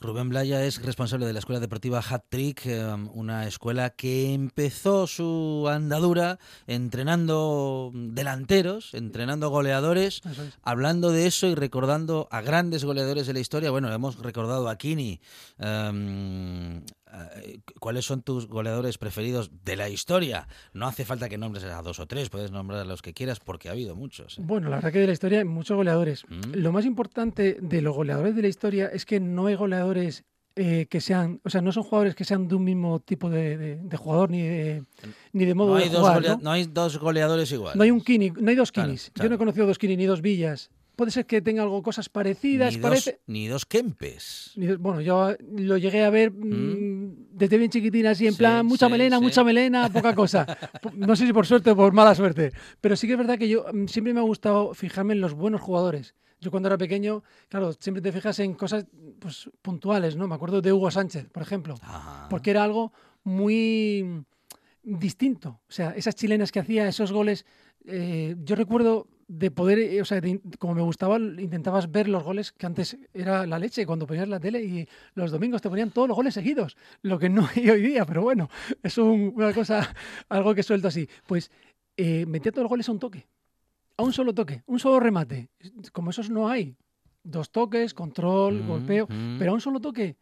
[0.03, 5.07] Rubén Blaya es responsable de la Escuela Deportiva Hat Trick, em, una escuela que empezó
[5.07, 10.21] su andadura entrenando delanteros, entrenando goleadores,
[10.61, 13.71] hablando de eso y recordando a grandes goleadores de la historia.
[13.71, 15.21] Bueno, hemos recordado a Kini,
[15.57, 16.83] em,
[17.80, 20.47] ¿cuáles son tus goleadores preferidos de la historia?
[20.74, 23.39] No hace falta que nombres a dos o tres, puedes nombrar a los que quieras
[23.39, 24.38] porque ha habido muchos.
[24.38, 24.41] ¿eh?
[24.43, 26.26] Bueno, la verdad que de la historia hay muchos goleadores.
[26.28, 26.55] Mm.
[26.55, 30.24] Lo más importante de los goleadores de la historia es que no hay goleadores
[30.55, 33.80] eh, que sean, o sea, no son jugadores que sean de un mismo tipo de,
[33.97, 34.84] jugador ni de,
[35.32, 36.39] ni de modo no de jugar.
[36.41, 36.51] ¿no?
[36.51, 37.76] hay dos goleadores iguales.
[37.76, 39.11] No hay un Kini, no hay dos Kinis.
[39.16, 42.09] Yo no he conocido dos Kini ni dos Villas puede ser que tenga algo cosas
[42.09, 42.76] parecidas.
[42.76, 43.11] Ni, parece...
[43.11, 44.53] dos, ni dos Kempes.
[44.80, 46.92] bueno, yo lo llegué a ver mm, mm
[47.31, 50.45] desde bien chiquitina, así en plan, mucha melena, mucha melena, poca cosa.
[50.95, 52.51] no sé si por suerte o por mala suerte.
[52.81, 55.33] Pero sí que es verdad que yo mm, siempre me ha gustado fijarme en los
[55.33, 56.15] buenos jugadores.
[56.39, 58.85] Yo cuando era pequeño, claro, siempre te fijas en cosas
[59.19, 60.27] pues, puntuales, ¿no?
[60.27, 61.75] Me acuerdo de Hugo Sánchez, por ejemplo,
[62.29, 62.91] porque era algo
[63.23, 64.25] muy
[64.83, 65.61] distinto.
[65.69, 67.45] O sea, esas chilenas que hacía, esos goles.
[67.85, 70.21] Eh, yo recuerdo de poder, eh, o sea,
[70.59, 74.39] como me gustaba, intentabas ver los goles que antes era la leche cuando ponías la
[74.39, 77.82] tele y los domingos te ponían todos los goles seguidos, lo que no hay hoy
[77.82, 78.49] día, pero bueno,
[78.82, 79.93] es una cosa,
[80.30, 81.07] algo que suelto así.
[81.28, 81.51] Pues
[81.97, 83.28] eh, metía todos los goles a un toque,
[83.97, 85.49] a un solo toque, un solo remate.
[85.91, 86.76] Como esos no hay.
[87.26, 89.38] Dos toques, control, mm, golpeo, mm.
[89.39, 90.17] pero a un solo toque.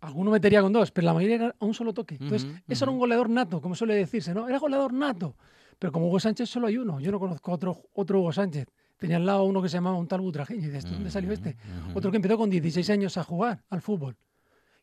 [0.00, 2.16] Alguno metería con dos, pero la mayoría era a un solo toque.
[2.20, 4.48] Entonces, eso era un goleador nato, como suele decirse, ¿no?
[4.48, 5.36] Era goleador nato.
[5.78, 7.00] Pero como Hugo Sánchez solo hay uno.
[7.00, 8.66] Yo no conozco otro, otro Hugo Sánchez.
[8.96, 10.58] Tenía al lado uno que se llamaba un tal Butrajín.
[10.58, 11.56] Y dices, ¿dónde salió este?
[11.94, 14.16] Otro que empezó con 16 años a jugar al fútbol.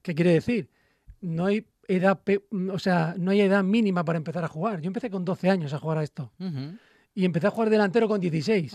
[0.01, 0.69] ¿Qué quiere decir?
[1.19, 2.19] No hay edad,
[2.71, 4.79] o sea, no hay edad mínima para empezar a jugar.
[4.81, 6.31] Yo empecé con 12 años a jugar a esto.
[7.13, 8.73] Y empecé a jugar delantero con 16.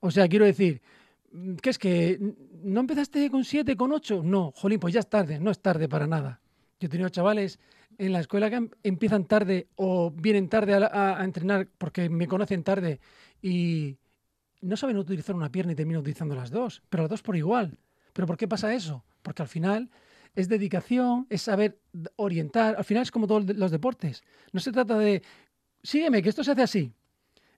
[0.00, 0.82] O sea, quiero decir,
[1.60, 2.18] ¿qué es que
[2.62, 4.22] no empezaste con 7, con 8?
[4.24, 5.38] No, jolín, pues ya es tarde.
[5.38, 6.40] No es tarde para nada.
[6.80, 7.58] Yo he tenido chavales
[7.98, 13.00] en la escuela que empiezan tarde o vienen tarde a, entrenar porque me conocen tarde
[13.40, 13.98] y
[14.60, 17.78] no saben utilizar una pierna y terminan utilizando las dos, pero las dos por igual.
[18.12, 19.04] ¿Pero por qué pasa eso?
[19.22, 19.90] Porque al final
[20.34, 21.78] es dedicación, es saber
[22.16, 22.76] orientar.
[22.76, 24.22] Al final es como todos los deportes.
[24.52, 25.22] No se trata de,
[25.82, 26.92] sígueme, que esto se hace así.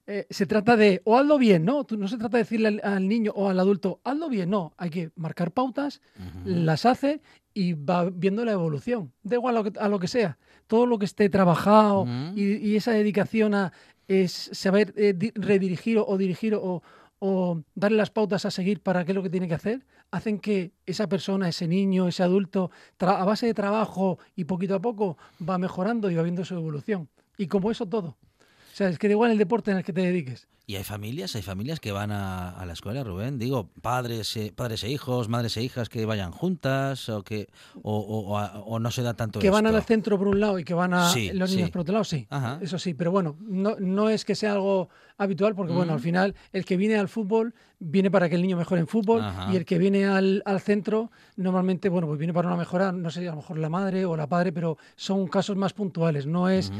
[0.07, 1.85] Eh, se trata de, o hazlo bien, ¿no?
[1.97, 4.73] No se trata de decirle al, niño o al adulto, hazlo bien, no.
[4.77, 6.01] Hay que marcar pautas,
[6.43, 7.21] las hace
[7.55, 9.11] y va viendo la evolución.
[9.23, 10.37] Da igual a lo que, sea.
[10.67, 13.73] Todo lo que esté trabajado y, esa dedicación a
[14.07, 16.83] es saber eh, redirigir o, dirigir o,
[17.17, 20.37] o, darle las pautas a seguir para qué es lo que tiene que hacer, hacen
[20.37, 25.17] que esa persona, ese niño, ese adulto, a base de trabajo y poquito a poco
[25.47, 27.09] va mejorando y va viendo su evolución.
[27.37, 28.17] Y como eso todo.
[28.75, 30.49] O sea, es que da igual el deporte en el que te dediques.
[30.67, 31.33] ¿Y hay familias?
[31.37, 33.39] ¿Hay familias que van a, la escuela, Rubén?
[33.39, 37.47] Digo, padres, eh, padres e hijos, madres e hijas que vayan juntas o que
[37.83, 40.93] o, no se da tanto Que van al centro por un lado y que van
[40.93, 42.27] a los niños por otro lado, sí.
[42.59, 46.35] Eso sí, pero bueno, no, no es que sea algo habitual porque, bueno, al final
[46.51, 49.23] el que viene al fútbol viene para que el niño mejore en fútbol
[49.53, 53.09] y el que viene al, al, centro normalmente, bueno, pues viene para una mejora, no
[53.09, 56.25] sé, a lo mejor la madre o la padre, pero son casos más puntuales.
[56.25, 56.73] No es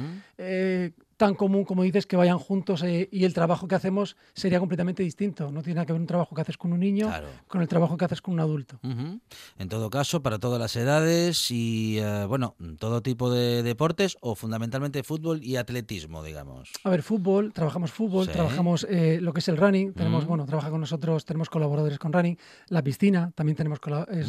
[1.18, 5.04] tan común como dices que vayan juntos eh, y el trabajo que hacemos sería completamente
[5.04, 5.52] distinto.
[5.52, 7.12] No tiene nada que ver un trabajo que haces con un niño
[7.48, 8.80] con el trabajo que haces con un adulto.
[8.84, 14.36] En todo caso, para todas las edades y, eh, bueno, todo tipo de deportes o
[14.36, 16.72] fundamentalmente fútbol y atletismo, digamos.
[16.84, 20.70] A ver, fútbol, trabajamos fútbol, trabajamos eh, lo que es el running, tenemos, bueno, trabaja
[20.70, 22.38] con nosotros, tenemos colaboradores con running,
[22.68, 23.80] la piscina, también tenemos,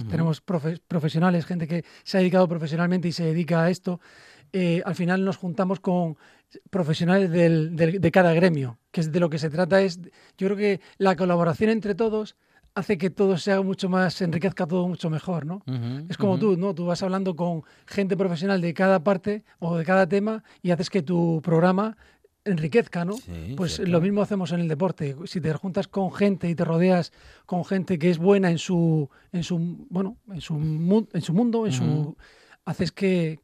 [0.09, 4.01] tenemos profesionales, gente que se ha dedicado profesionalmente y se dedica a esto.
[4.85, 6.17] Al final nos juntamos con
[6.71, 10.01] profesionales de cada gremio, que es de lo que se trata es,
[10.39, 12.37] yo creo que la colaboración entre todos
[12.75, 15.63] hace que todo sea mucho más, se enriquezca todo mucho mejor, ¿no?
[16.09, 16.75] es como tú, ¿no?
[16.75, 20.91] Tú vas hablando con gente profesional de cada parte o de cada tema y haces
[20.91, 21.97] que tu programa
[22.45, 23.17] enriquezca, ¿no?
[23.57, 25.17] pues lo mismo hacemos en el deporte.
[25.25, 27.13] Si te juntas con gente y te rodeas
[27.47, 30.55] con gente que es buena en su, en su, bueno, en su,
[31.13, 32.17] en su mundo, en su
[32.67, 33.41] haces que,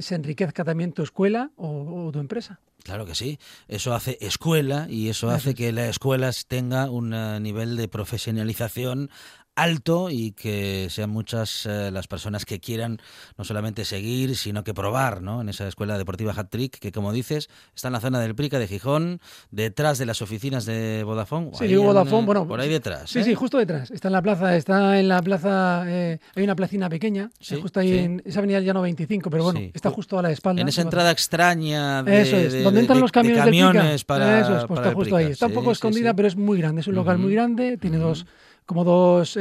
[0.00, 2.60] se enriquezca también tu escuela o, tu empresa.
[2.84, 7.40] Claro que sí, eso hace escuela y eso hace que la escuela tenga un eh,
[7.40, 9.10] nivel de profesionalización
[9.56, 12.98] alto y que sean muchas eh, las personas que quieran
[13.36, 15.40] no solamente seguir, sino que probar ¿no?
[15.40, 18.58] en esa escuela deportiva Hat Trick, que como dices, está en la zona del Prica
[18.58, 21.50] de Gijón, detrás de las oficinas de Vodafone.
[21.54, 22.46] Sí, Vodafone, eh, bueno.
[22.46, 23.10] Por ahí detrás.
[23.10, 23.34] Sí, sí, ¿eh?
[23.34, 23.90] justo detrás.
[23.90, 27.30] Está en la plaza, está en la plaza, hay una placina pequeña,
[27.60, 30.60] justo ahí en esa avenida Llano 25, pero bueno, está justo a la espalda.
[30.60, 34.64] En esa entrada extraña de, Eso es, donde entran los camiones, camiones para, Eso es,
[34.66, 35.26] pues está justo ahí.
[35.26, 38.26] Está un poco escondida, pero es muy grande, es un local muy grande, tiene dos
[38.66, 39.38] como dos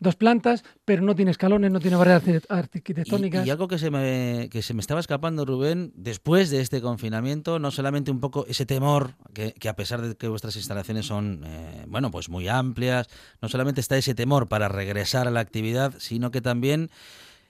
[0.00, 3.46] dos plantas, pero no tiene escalones, no tiene barreras arquitectónicas.
[3.46, 7.58] Y, algo que se, me, que se me estaba escapando, Rubén, después de este confinamiento,
[7.58, 11.84] no solamente un poco ese temor, que, a pesar de que vuestras instalaciones son, eh,
[11.86, 13.08] bueno, pues muy amplias,
[13.40, 16.90] no solamente está ese temor para regresar a la actividad, sino que también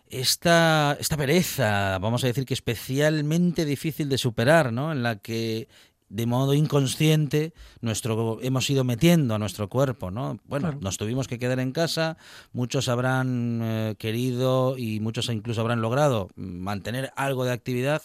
[0.09, 4.91] esta, esta pereza, vamos a decir que especialmente difícil de superar, ¿no?
[4.91, 5.69] En la que
[6.11, 10.39] de modo inconsciente nuestro hemos ido metiendo a nuestro cuerpo, ¿no?
[10.45, 12.19] Bueno, nos tuvimos que quedar en casa,
[12.53, 18.03] muchos habrán eh, querido y muchos incluso habrán logrado mantener algo de actividad,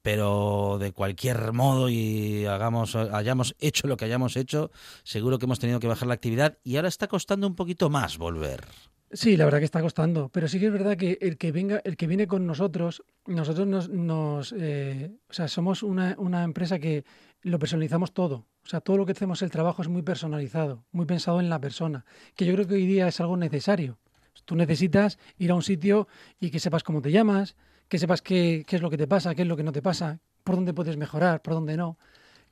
[0.00, 4.70] pero de cualquier modo y hagamos hayamos hecho lo que hayamos hecho,
[5.02, 8.16] seguro que hemos tenido que bajar la actividad y ahora está costando un poquito más
[8.16, 8.64] volver.
[9.12, 11.80] Sí, la verdad que está costando, pero sí que es verdad que el que venga,
[11.84, 16.78] el que viene con nosotros, nosotros nos, nos eh, o sea, somos una, una empresa
[16.78, 17.04] que
[17.42, 18.46] lo personalizamos todo.
[18.62, 21.60] O sea, todo lo que hacemos el trabajo es muy personalizado, muy pensado en la
[21.60, 22.04] persona,
[22.36, 23.98] que yo creo que hoy día es algo necesario.
[24.44, 26.06] Tú necesitas ir a un sitio
[26.38, 27.56] y que sepas cómo te llamas,
[27.88, 29.82] que sepas qué, qué es lo que te pasa, qué es lo que no te
[29.82, 31.98] pasa, por dónde puedes mejorar, por dónde no,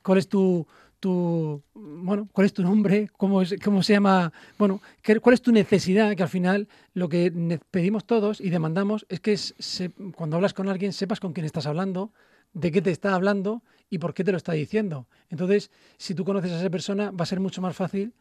[0.01, 0.67] cuál es tu,
[0.99, 4.81] tu bueno, cuál es tu nombre, cómo, es, cómo se llama, bueno,
[5.21, 9.37] cuál es tu necesidad, que al final lo que pedimos todos y demandamos es que
[9.37, 12.11] se, cuando hablas con alguien sepas con quién estás hablando,
[12.53, 15.07] de qué te está hablando y por qué te lo está diciendo.
[15.29, 18.13] Entonces, si tú conoces a esa persona, va a ser mucho más fácil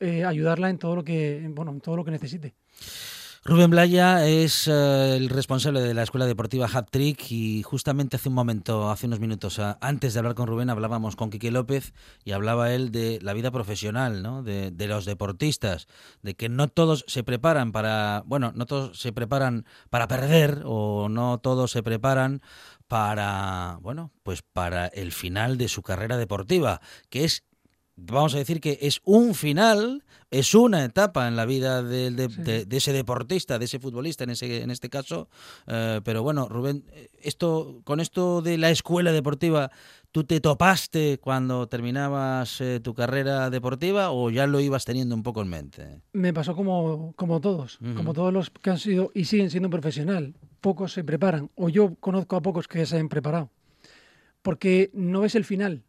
[0.00, 2.54] eh, ayudarla en todo lo que, bueno, en todo lo que necesite.
[3.46, 8.30] Rubén Blaya es eh, el responsable de la Escuela Deportiva Hat Trick y justamente hace
[8.30, 11.92] un momento, hace unos minutos, antes de hablar con Rubén, hablábamos con Quique López
[12.24, 14.42] y hablaba él de la vida profesional, ¿no?
[14.42, 15.88] de, de los deportistas,
[16.22, 21.10] de que no todos se preparan para, bueno, no todos se preparan para perder o
[21.10, 22.40] no todos se preparan
[22.88, 26.80] para, bueno, pues para el final de su carrera deportiva,
[27.10, 27.44] que es
[27.96, 32.92] vamos a decir que es un final, es una etapa en la vida de, ese
[32.92, 35.28] deportista, de ese futbolista en, ese, en este caso.
[35.66, 36.84] Eh, pero bueno, Rubén,
[37.22, 39.70] esto, con esto de la escuela deportiva,
[40.10, 45.22] ¿tú te topaste cuando terminabas eh, tu carrera deportiva o ya lo ibas teniendo un
[45.22, 46.00] poco en mente?
[46.12, 50.34] Me pasó como, como todos, como todos los que han sido y siguen siendo profesional.
[50.60, 53.50] Pocos se preparan, o yo conozco a pocos que se han preparado,
[54.40, 55.84] porque no es el final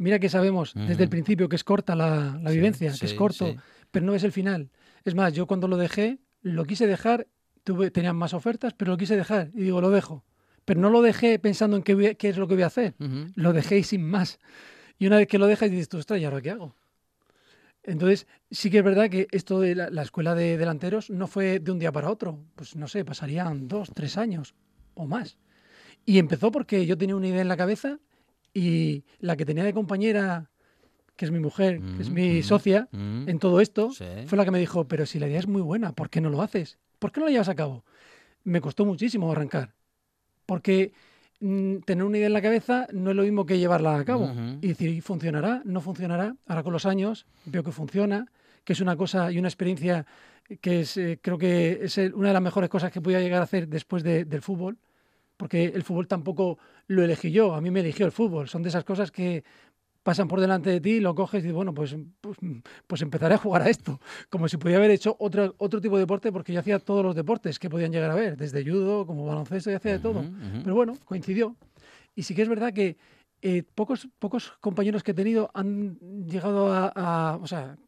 [0.00, 3.54] Mira que sabemos desde el principio que es corta la, vivencia, que es corto,
[3.90, 4.70] pero no es el final.
[5.04, 7.26] Es más, yo cuando lo dejé, lo quise dejar,
[7.64, 10.24] tuve, tenían más ofertas, pero lo quise dejar y digo, lo dejo.
[10.64, 12.94] Pero no lo dejé pensando en qué, qué es lo que voy a hacer.
[13.34, 14.38] Lo dejé sin más.
[14.98, 16.74] Y una vez que lo dejas, dices, tú, ostras, ¿y ahora qué hago?
[17.82, 21.58] Entonces, sí que es verdad que esto de la, la, escuela de delanteros no fue
[21.58, 22.42] de un día para otro.
[22.54, 24.54] Pues no sé, pasarían dos, tres años
[24.94, 25.36] o más.
[26.06, 27.98] Y empezó porque yo tenía una idea en la cabeza
[28.54, 30.50] y la que tenía de compañera,
[31.16, 33.90] que es mi mujer, que es mi socia en todo esto,
[34.26, 36.30] fue la que me dijo, pero si la idea es muy buena, ¿por qué no
[36.30, 36.78] lo haces?
[36.98, 37.84] ¿Por qué no la llevas a cabo?
[38.44, 39.74] Me costó muchísimo arrancar,
[40.46, 40.92] porque
[41.40, 44.32] mm, tener una idea en la cabeza no es lo mismo que llevarla a cabo.
[44.60, 45.62] Y decir, ¿funcionará?
[45.64, 46.34] ¿No funcionará?
[46.46, 48.26] Ahora con los años veo que funciona,
[48.64, 50.06] que es una cosa y una experiencia
[50.60, 53.44] que es, eh, creo que es una de las mejores cosas que podía llegar a
[53.44, 54.78] hacer después del fútbol
[55.40, 58.50] porque el fútbol tampoco lo elegí yo, a mí me eligió el fútbol.
[58.50, 59.42] Son de esas cosas que
[60.02, 62.36] pasan por delante de ti, lo coges y dices, bueno, pues, pues,
[62.86, 66.02] pues, empezaré a jugar a esto, como si pudiera haber hecho otro, otro tipo de
[66.02, 69.24] deporte, porque yo hacía todos los deportes que podían llegar a ver, desde judo, como
[69.24, 70.22] baloncesto, y hacía de todo.
[70.62, 71.56] Pero bueno, coincidió.
[72.14, 72.98] Y sí que es verdad que
[73.40, 77.78] eh, pocos, pocos compañeros que he tenido han llegado a, o sea,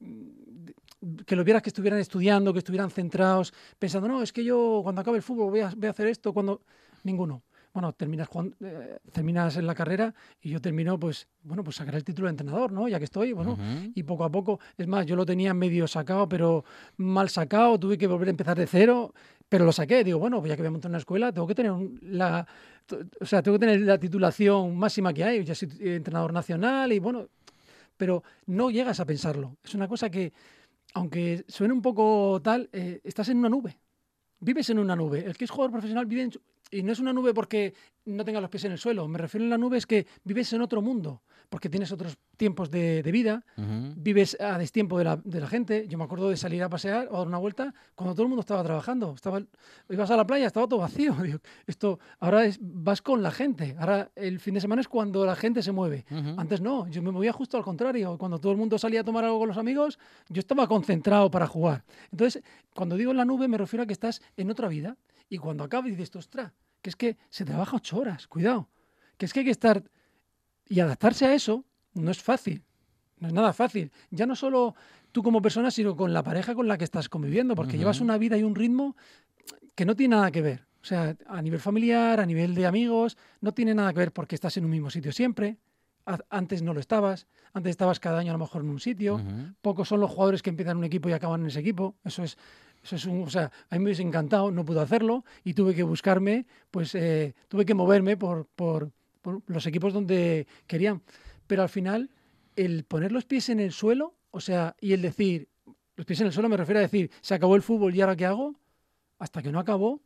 [1.26, 5.03] que lo vieras que estuvieran estudiando, que estuvieran centrados, pensando, no, es que yo cuando
[5.03, 6.62] acabe el fútbol voy a, voy a hacer esto, cuando
[7.05, 7.42] ninguno.
[7.72, 8.28] Bueno, terminas,
[8.61, 12.32] eh, terminas en la carrera y yo termino, pues, bueno, pues sacar el título de
[12.32, 12.86] entrenador, ¿no?
[12.86, 13.57] Ya que estoy, bueno,
[13.94, 16.64] y poco a poco, es más, yo lo tenía medio sacado, pero
[16.98, 19.14] mal sacado, tuve que volver a empezar de cero,
[19.48, 21.55] pero lo saqué, digo, bueno, pues ya que voy a montar una escuela, tengo que
[21.55, 21.72] tener
[22.03, 22.46] la,
[23.20, 26.98] o sea, tengo que tener la titulación máxima que hay, ya soy entrenador nacional y
[26.98, 27.28] bueno,
[27.96, 29.57] pero no llegas a pensarlo.
[29.64, 30.34] Es una cosa que,
[30.92, 33.78] aunque suene un poco tal, eh, estás en una nube
[34.42, 35.24] vives en una nube.
[35.24, 36.32] El que es jugador profesional vive en,
[36.72, 39.06] y no es una nube porque no tenga los pies en el suelo.
[39.06, 42.70] Me refiero a la nube es que vives en otro mundo, porque tienes otros tiempos
[42.70, 45.86] de, vida, vives a destiempo de la, de la, gente.
[45.86, 48.28] Yo me acuerdo de salir a pasear o a dar una vuelta cuando todo el
[48.28, 49.12] mundo estaba trabajando.
[49.14, 49.40] Estaba,
[49.88, 51.14] ibas a la playa, estaba todo vacío.
[51.66, 53.76] esto, ahora es, vas con la gente.
[53.78, 56.04] Ahora el fin de semana es cuando la gente se mueve.
[56.36, 58.16] Antes no, yo me movía justo al contrario.
[58.18, 59.98] Cuando todo el mundo salía a tomar algo con los amigos,
[60.28, 61.84] yo estaba concentrado para jugar.
[62.10, 62.42] Entonces,
[62.74, 64.96] cuando digo en la nube me refiero a que estás en otra vida.
[65.33, 66.53] Y cuando acabas dices, ostras,
[66.83, 68.68] que es que se trabaja ocho horas, cuidado.
[69.16, 69.83] Que es que hay que estar
[70.68, 71.64] y adaptarse a eso
[71.95, 72.62] no es fácil.
[73.18, 73.91] No es nada fácil.
[74.11, 74.74] Ya no solo
[75.11, 78.18] tú como persona, sino con la pareja con la que estás conviviendo, porque llevas una
[78.18, 78.95] vida y un ritmo
[79.74, 80.66] que no tiene nada que ver.
[80.83, 84.35] O sea, a nivel familiar, a nivel de amigos, no tiene nada que ver porque
[84.35, 85.57] estás en un mismo sitio siempre.
[86.28, 89.18] Antes no lo estabas, antes estabas cada año a lo mejor en un sitio.
[89.62, 91.95] Pocos son los jugadores que empiezan un equipo y acaban en ese equipo.
[92.05, 92.37] Eso es,
[92.83, 95.74] eso es un, o sea, a mí me hubiese encantado, no pude hacerlo y tuve
[95.74, 98.91] que buscarme, pues eh, tuve que moverme por, por,
[99.47, 101.01] los equipos donde querían.
[101.47, 102.11] Pero al final,
[102.57, 105.49] el poner los pies en el suelo, o sea, y el decir,
[105.95, 108.16] los pies en el suelo me refiero a decir, se acabó el fútbol y ahora
[108.16, 108.57] qué hago,
[109.18, 110.01] hasta que no acabó,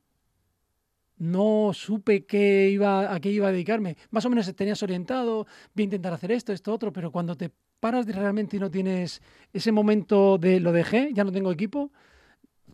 [1.16, 3.96] no supe qué iba, a qué iba a dedicarme.
[4.10, 7.50] Más o menos tenías orientado, voy intentar hacer esto, esto, otro, pero cuando te
[7.80, 9.22] paras realmente y no tienes
[9.52, 11.90] ese momento de lo dejé, ya no tengo equipo,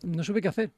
[0.03, 0.71] no supe qué hacer.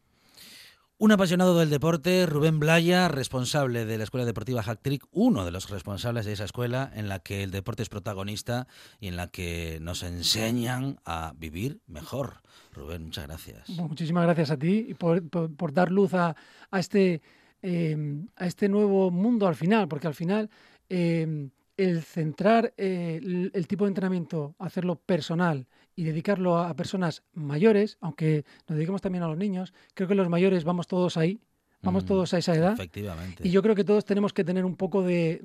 [0.98, 5.70] Un apasionado del deporte, Rubén Blaya, responsable de la Escuela Deportiva Hacktrick, uno de los
[5.70, 8.68] responsables de esa escuela en la que el deporte es protagonista
[9.02, 12.36] y en la que nos enseñan a vivir mejor.
[12.72, 13.68] Rubén, muchas gracias.
[13.72, 16.34] muchísimas gracias a ti por, por, dar luz a,
[16.72, 17.22] a este,
[17.62, 20.50] eh, a este nuevo mundo al final, porque al final
[20.88, 27.98] eh, el centrar eh, el, tipo de entrenamiento, hacerlo personal y dedicarlo a, personas mayores,
[28.02, 31.39] aunque nos dediquemos también a los niños, creo que los mayores vamos todos ahí,
[31.82, 32.74] vamos mm, todos a esa edad.
[32.74, 33.48] Efectivamente.
[33.48, 35.39] Y yo creo que todos tenemos que tener un poco de,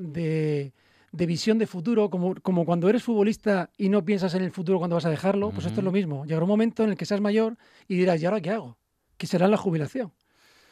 [1.13, 4.79] de, visión de futuro, como, como cuando eres futbolista y no piensas en el futuro
[4.79, 6.25] cuando vas a dejarlo, pues esto es lo mismo.
[6.25, 8.77] Llegará un momento en el que seas mayor y dirás, ¿y ahora qué hago?
[9.17, 10.13] Que será la jubilación.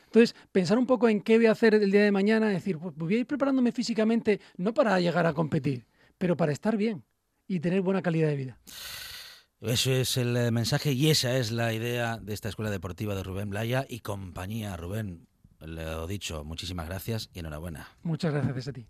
[0.06, 2.94] Entonces, pensar un poco en qué voy a hacer el día de mañana, decir, pues
[2.96, 7.04] voy a ir preparándome físicamente, no para llegar a competir, pero para estar bien
[7.46, 8.58] y tener buena calidad de vida.
[9.60, 13.24] Eso es el eh, mensaje y esa es la idea de esta escuela deportiva de
[13.24, 14.76] Rubén Blaya y compañía.
[14.76, 15.26] Rubén,
[15.60, 17.88] he dicho, muchísimas gracias y enhorabuena.
[18.02, 18.86] Muchas gracias a ti.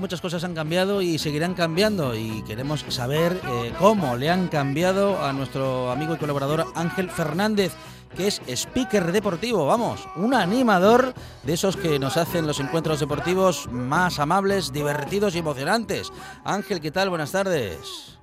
[0.00, 5.22] Muchas cosas han cambiado y seguirán cambiando y queremos saber eh, cómo le han cambiado
[5.22, 7.72] a nuestro amigo y colaborador Ángel Fernández
[8.14, 13.68] que es speaker deportivo, vamos, un animador de esos que nos hacen los encuentros deportivos
[13.70, 16.12] más amables, divertidos y emocionantes.
[16.44, 17.10] Ángel, ¿qué tal?
[17.10, 18.18] Buenas tardes.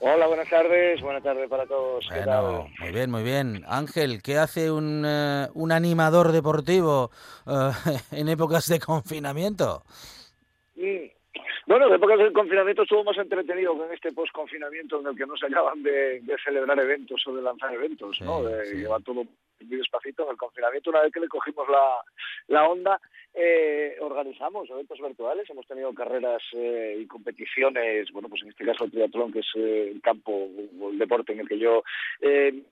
[0.00, 2.06] Hola, buenas tardes, buenas tardes para todos.
[2.80, 3.64] Muy bien, muy bien.
[3.66, 7.10] Ángel, ¿qué hace un, eh, un animador deportivo
[7.46, 7.70] eh,
[8.12, 9.84] en épocas de confinamiento?
[10.76, 11.13] Mm,
[11.66, 15.26] bueno, de épocas del confinamiento estuvo más entretenido que en este post-confinamiento en el que
[15.26, 18.42] no se acaban de, celebrar eventos o de lanzar eventos, ¿no?
[18.42, 20.24] Lleva todo muy despacito.
[20.24, 22.04] En el confinamiento, una vez que le cogimos la,
[22.48, 23.00] la onda,
[23.34, 28.84] eh, organizamos eventos virtuales, hemos tenido carreras eh, y competiciones, bueno, pues en este caso
[28.84, 30.48] el triatlón, que es eh, el campo
[30.80, 31.82] o el deporte en el que yo
[32.20, 32.62] eh,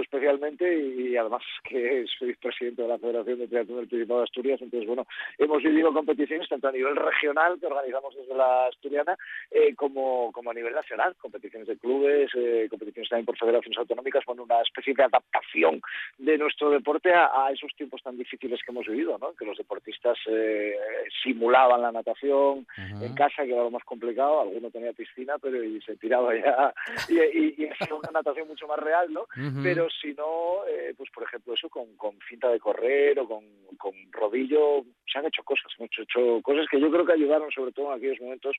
[0.00, 4.60] especialmente y además que soy presidente de la Federación de Triatlón del Principado de Asturias,
[4.62, 5.06] entonces bueno,
[5.38, 9.16] hemos vivido competiciones tanto a nivel regional que organizamos desde la Asturiana
[9.50, 14.24] eh, como, como a nivel nacional, competiciones de clubes, eh, competiciones también por federaciones autonómicas,
[14.26, 15.80] bueno, una especie de adaptación
[16.18, 19.32] de nuestro deporte a, esos tiempos tan difíciles que hemos vivido, ¿no?
[19.34, 20.74] que los deportistas eh,
[21.22, 25.80] simulaban la natación en casa, que era lo más complicado, alguno tenía piscina, pero y
[25.82, 26.72] se tiraba ya
[27.08, 29.26] y, y, una natación mucho más real, ¿no?
[29.74, 31.86] Pero si no, eh, pues por ejemplo eso con,
[32.28, 33.44] cinta de correr o con,
[34.12, 37.72] rodillo, se han hecho cosas, se han hecho, cosas que yo creo que ayudaron sobre
[37.72, 38.56] todo en aquellos momentos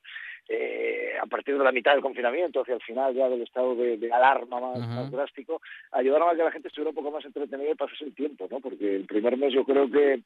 [0.47, 4.12] eh, a partir de la mitad del confinamiento, hacia el final ya del estado de,
[4.12, 8.05] alarma más, drástico, ayudaron a que la gente estuviera un poco más entretenida y pasase
[8.05, 8.60] el tiempo, ¿no?
[8.60, 10.22] Porque el primer mes yo creo que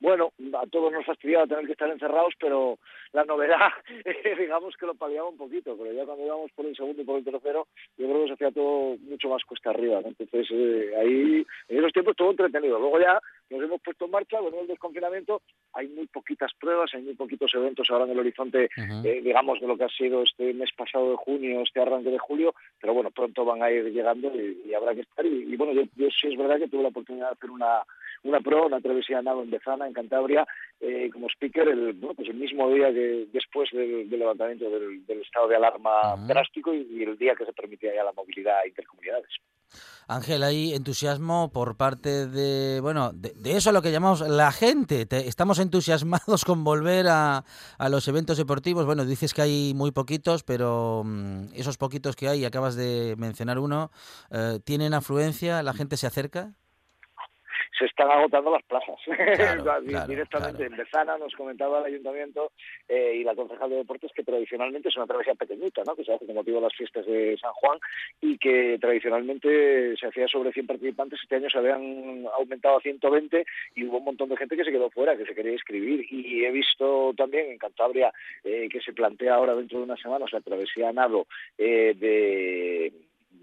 [0.00, 2.78] bueno, a todos nos fastidiaba tener que estar encerrados, pero
[3.12, 3.70] la novedad,
[4.38, 7.18] digamos que lo paliaba un poquito, pero ya cuando íbamos por el segundo y por
[7.18, 11.46] el tercero, yo creo que se hacía todo mucho más cuesta arriba, Entonces, eh, ahí,
[11.68, 12.78] en esos tiempos todo entretenido.
[12.78, 13.20] Luego ya
[13.50, 15.42] nos hemos puesto en marcha, con el desconfinamiento,
[15.74, 19.66] hay muy poquitas pruebas, hay muy poquitos eventos ahora en el horizonte, eh, digamos, de
[19.66, 23.10] lo que ha sido este mes pasado de junio, este arranque de julio, pero bueno,
[23.10, 25.24] pronto van a ir llegando y, habrá que estar.
[25.24, 27.82] Y, bueno, yo, sí es verdad que tuve la oportunidad de hacer una
[28.24, 30.46] una pro, una travesía nado en Bezana, en Cantabria,
[30.80, 35.48] eh, como speaker el, bueno, pues el mismo día que después del, levantamiento del, estado
[35.48, 39.30] de alarma drástico y, el día que se permitía ya la movilidad intercomunidades.
[40.06, 45.06] Ángel, hay entusiasmo por parte de, bueno, de, eso a lo que llamamos la gente.
[45.10, 47.44] estamos entusiasmados con volver a,
[47.78, 48.86] a, los eventos deportivos.
[48.86, 53.58] Bueno, dices que hay muy poquitos, pero mm, esos poquitos que hay, acabas de mencionar
[53.58, 53.90] uno,
[54.30, 55.62] eh, ¿tienen afluencia?
[55.62, 56.54] ¿La gente se acerca?
[57.78, 58.96] Se están agotando las plazas.
[60.08, 62.52] Directamente en Bezana nos comentaba el ayuntamiento
[62.88, 65.96] eh, y la concejal de deportes que tradicionalmente es una travesía pequeñita, ¿no?
[65.96, 67.78] que se hace con motivo de las fiestas de San Juan
[68.20, 71.20] y que tradicionalmente se hacía sobre 100 participantes.
[71.22, 73.44] Este año se habían aumentado a 120
[73.74, 76.06] y hubo un montón de gente que se quedó fuera, que se quería inscribir.
[76.10, 78.12] Y he visto también en Cantabria
[78.42, 81.26] eh, que se plantea ahora dentro de una semana, o sea, travesía nado
[81.58, 82.92] eh, de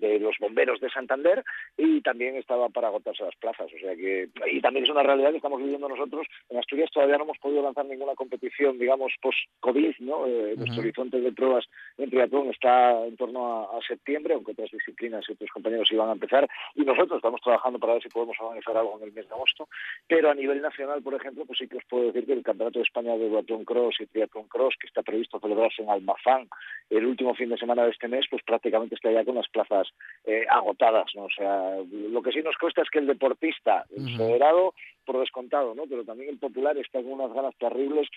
[0.01, 1.43] de los bomberos de Santander
[1.77, 3.67] y también estaba para agotarse las plazas.
[3.73, 6.27] O sea que, y también es una realidad que estamos viviendo nosotros.
[6.49, 10.25] En Asturias todavía no hemos podido lanzar ninguna competición, digamos, post-COVID, ¿no?
[10.27, 11.65] Eh, nuestro horizonte de pruebas
[11.97, 16.13] en triatlón está en torno a, septiembre, aunque otras disciplinas y otros compañeros iban a
[16.13, 16.47] empezar.
[16.75, 19.67] Y nosotros estamos trabajando para ver si podemos organizar algo en el mes de agosto.
[20.07, 22.79] Pero a nivel nacional, por ejemplo, pues sí que os puedo decir que el Campeonato
[22.79, 26.47] de España de Duatlón Cross y Triatlón Cross, que está previsto celebrarse en Almazán
[26.89, 29.90] el último fin de semana de este mes, pues prácticamente está ya con las plazas
[30.23, 31.23] eh, agotadas, ¿no?
[31.23, 34.75] O sea, lo que sí nos cuesta es que el deportista, el federado,
[35.05, 35.83] por descontado, ¿no?
[35.89, 38.07] Pero también el popular está con unas ganas terribles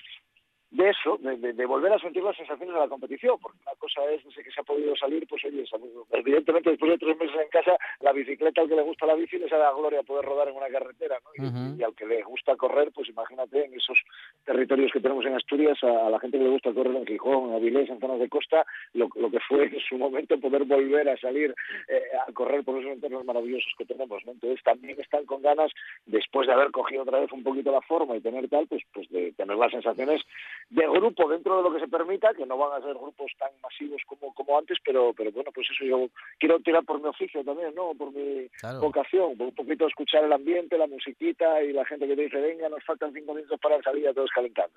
[0.70, 4.22] de eso, de, volver a sentir las sensaciones de la competición, porque una cosa es,
[4.34, 5.64] que se ha podido salir, pues oye,
[6.10, 9.38] evidentemente después de tres meses en casa, la bicicleta al que le gusta la bici
[9.38, 11.76] le da gloria poder rodar en una carretera, ¿no?
[11.78, 14.02] Y, al que le gusta correr, pues imagínate en esos
[14.44, 17.54] territorios que tenemos en Asturias, a, la gente que le gusta correr en Gijón, en
[17.54, 21.54] Avilés, en zonas de costa, lo, que fue en su momento poder volver a salir
[21.88, 24.32] eh, a correr por esos entornos maravillosos que tenemos, ¿no?
[24.32, 25.70] Entonces también están con ganas,
[26.06, 29.08] después de haber cogido otra vez un poquito la forma y tener tal, pues, pues
[29.10, 30.22] de tener las sensaciones
[30.70, 33.50] de grupo dentro de lo que se permita, que no van a ser grupos tan
[33.62, 36.08] masivos como, como antes, pero, pero bueno, pues eso yo
[36.38, 37.92] quiero tirar por mi oficio también, ¿no?
[37.94, 38.48] Por mi
[38.80, 42.68] vocación, un poquito escuchar el ambiente, la musiquita y la gente que te dice, venga,
[42.68, 44.74] nos faltan cinco minutos para salir a todos calentando.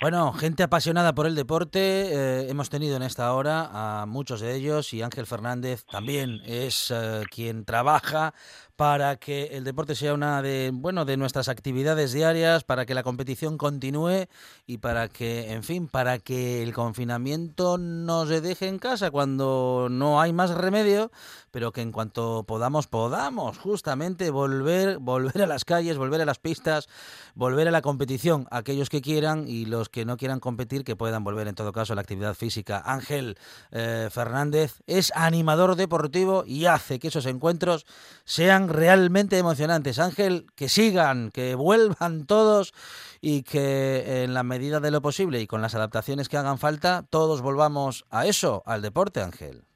[0.00, 4.54] Bueno, gente apasionada por el deporte, eh, hemos tenido en esta hora a muchos de
[4.54, 8.32] ellos y Ángel Fernández también es eh, quien trabaja
[8.78, 13.02] para que el deporte sea una de, bueno, de nuestras actividades diarias, para que la
[13.02, 14.28] competición continúe
[14.68, 19.88] y para que, en fin, para que el confinamiento no se deje en casa cuando
[19.90, 21.10] no hay más remedio,
[21.50, 26.38] pero que en cuanto podamos, podamos justamente volver, volver a las calles, volver a las
[26.38, 26.88] pistas,
[27.34, 31.24] volver a la competición, aquellos que quieran y los que no quieran competir, que puedan
[31.24, 32.80] volver en todo caso a la actividad física.
[32.84, 33.38] Ángel
[33.72, 37.86] eh, Fernández es animador deportivo y hace que esos encuentros
[38.24, 39.98] sean realmente emocionantes.
[39.98, 42.72] Ángel, que sigan, que vuelvan todos
[43.20, 47.04] y que en la medida de lo posible y con las adaptaciones que hagan falta,
[47.10, 49.67] todos volvamos a eso, al deporte, Ángel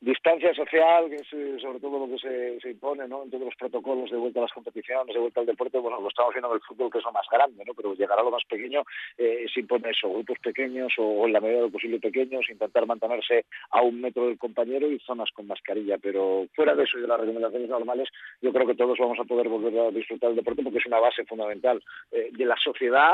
[0.00, 3.22] distancia social, que es eh, sobre todo lo que se, impone ¿no?
[3.22, 6.08] en todos los protocolos de vuelta a las competiciones, de vuelta al deporte, bueno, lo
[6.08, 7.74] estamos viendo en el fútbol, que es lo más grande, ¿no?
[7.74, 8.82] pero llegar a lo más pequeño
[9.18, 12.86] eh, se impone eso, grupos pequeños o en la medida de lo posible pequeños, intentar
[12.86, 17.02] mantenerse a un metro del compañero y zonas con mascarilla, pero fuera de eso y
[17.02, 18.08] de las recomendaciones normales,
[18.40, 21.00] yo creo que todos vamos a poder volver a disfrutar del deporte porque es una
[21.00, 23.12] base fundamental eh, de la sociedad.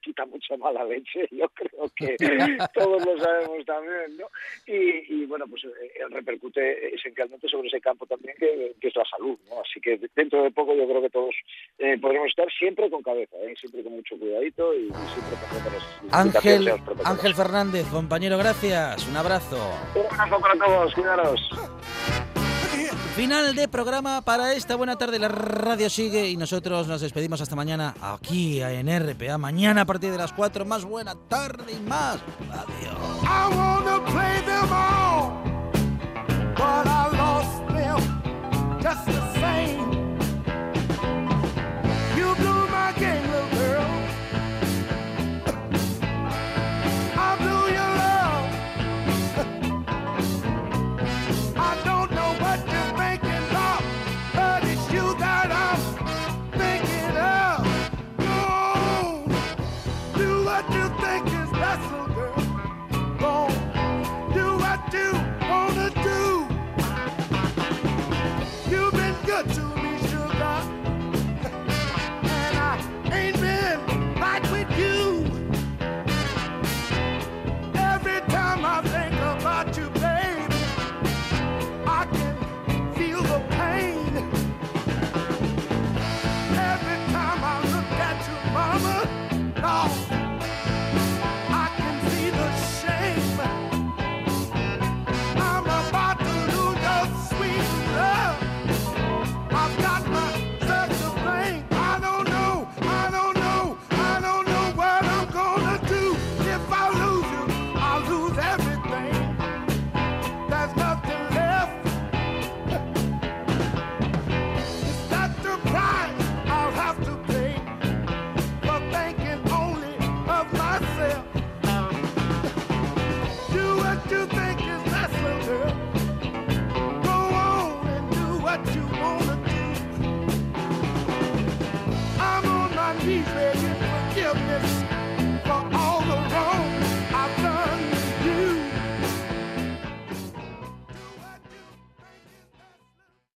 [0.00, 2.16] Quita mucha mala leche, yo creo que
[2.74, 4.28] todos lo sabemos también, ¿no?
[4.66, 9.60] Y, bueno, pues eh, repercute esencialmente sobre ese campo también que, es la salud, ¿no?
[9.60, 11.34] Así que dentro de poco yo creo que todos
[11.78, 13.54] eh, podremos estar siempre con cabeza, ¿eh?
[13.56, 16.70] siempre con mucho cuidadito y, siempre con las Ángel,
[17.04, 19.58] Ángel Fernández, compañero, gracias, un abrazo.
[19.94, 21.50] Un abrazo para todos, cuidaros.
[23.16, 25.18] Final de programa para esta buena tarde.
[25.18, 29.38] La radio sigue y nosotros nos despedimos hasta mañana aquí en RPA.
[29.38, 30.64] Mañana a partir de las 4.
[30.64, 32.18] Más buena tarde y más.
[32.50, 33.18] Adiós.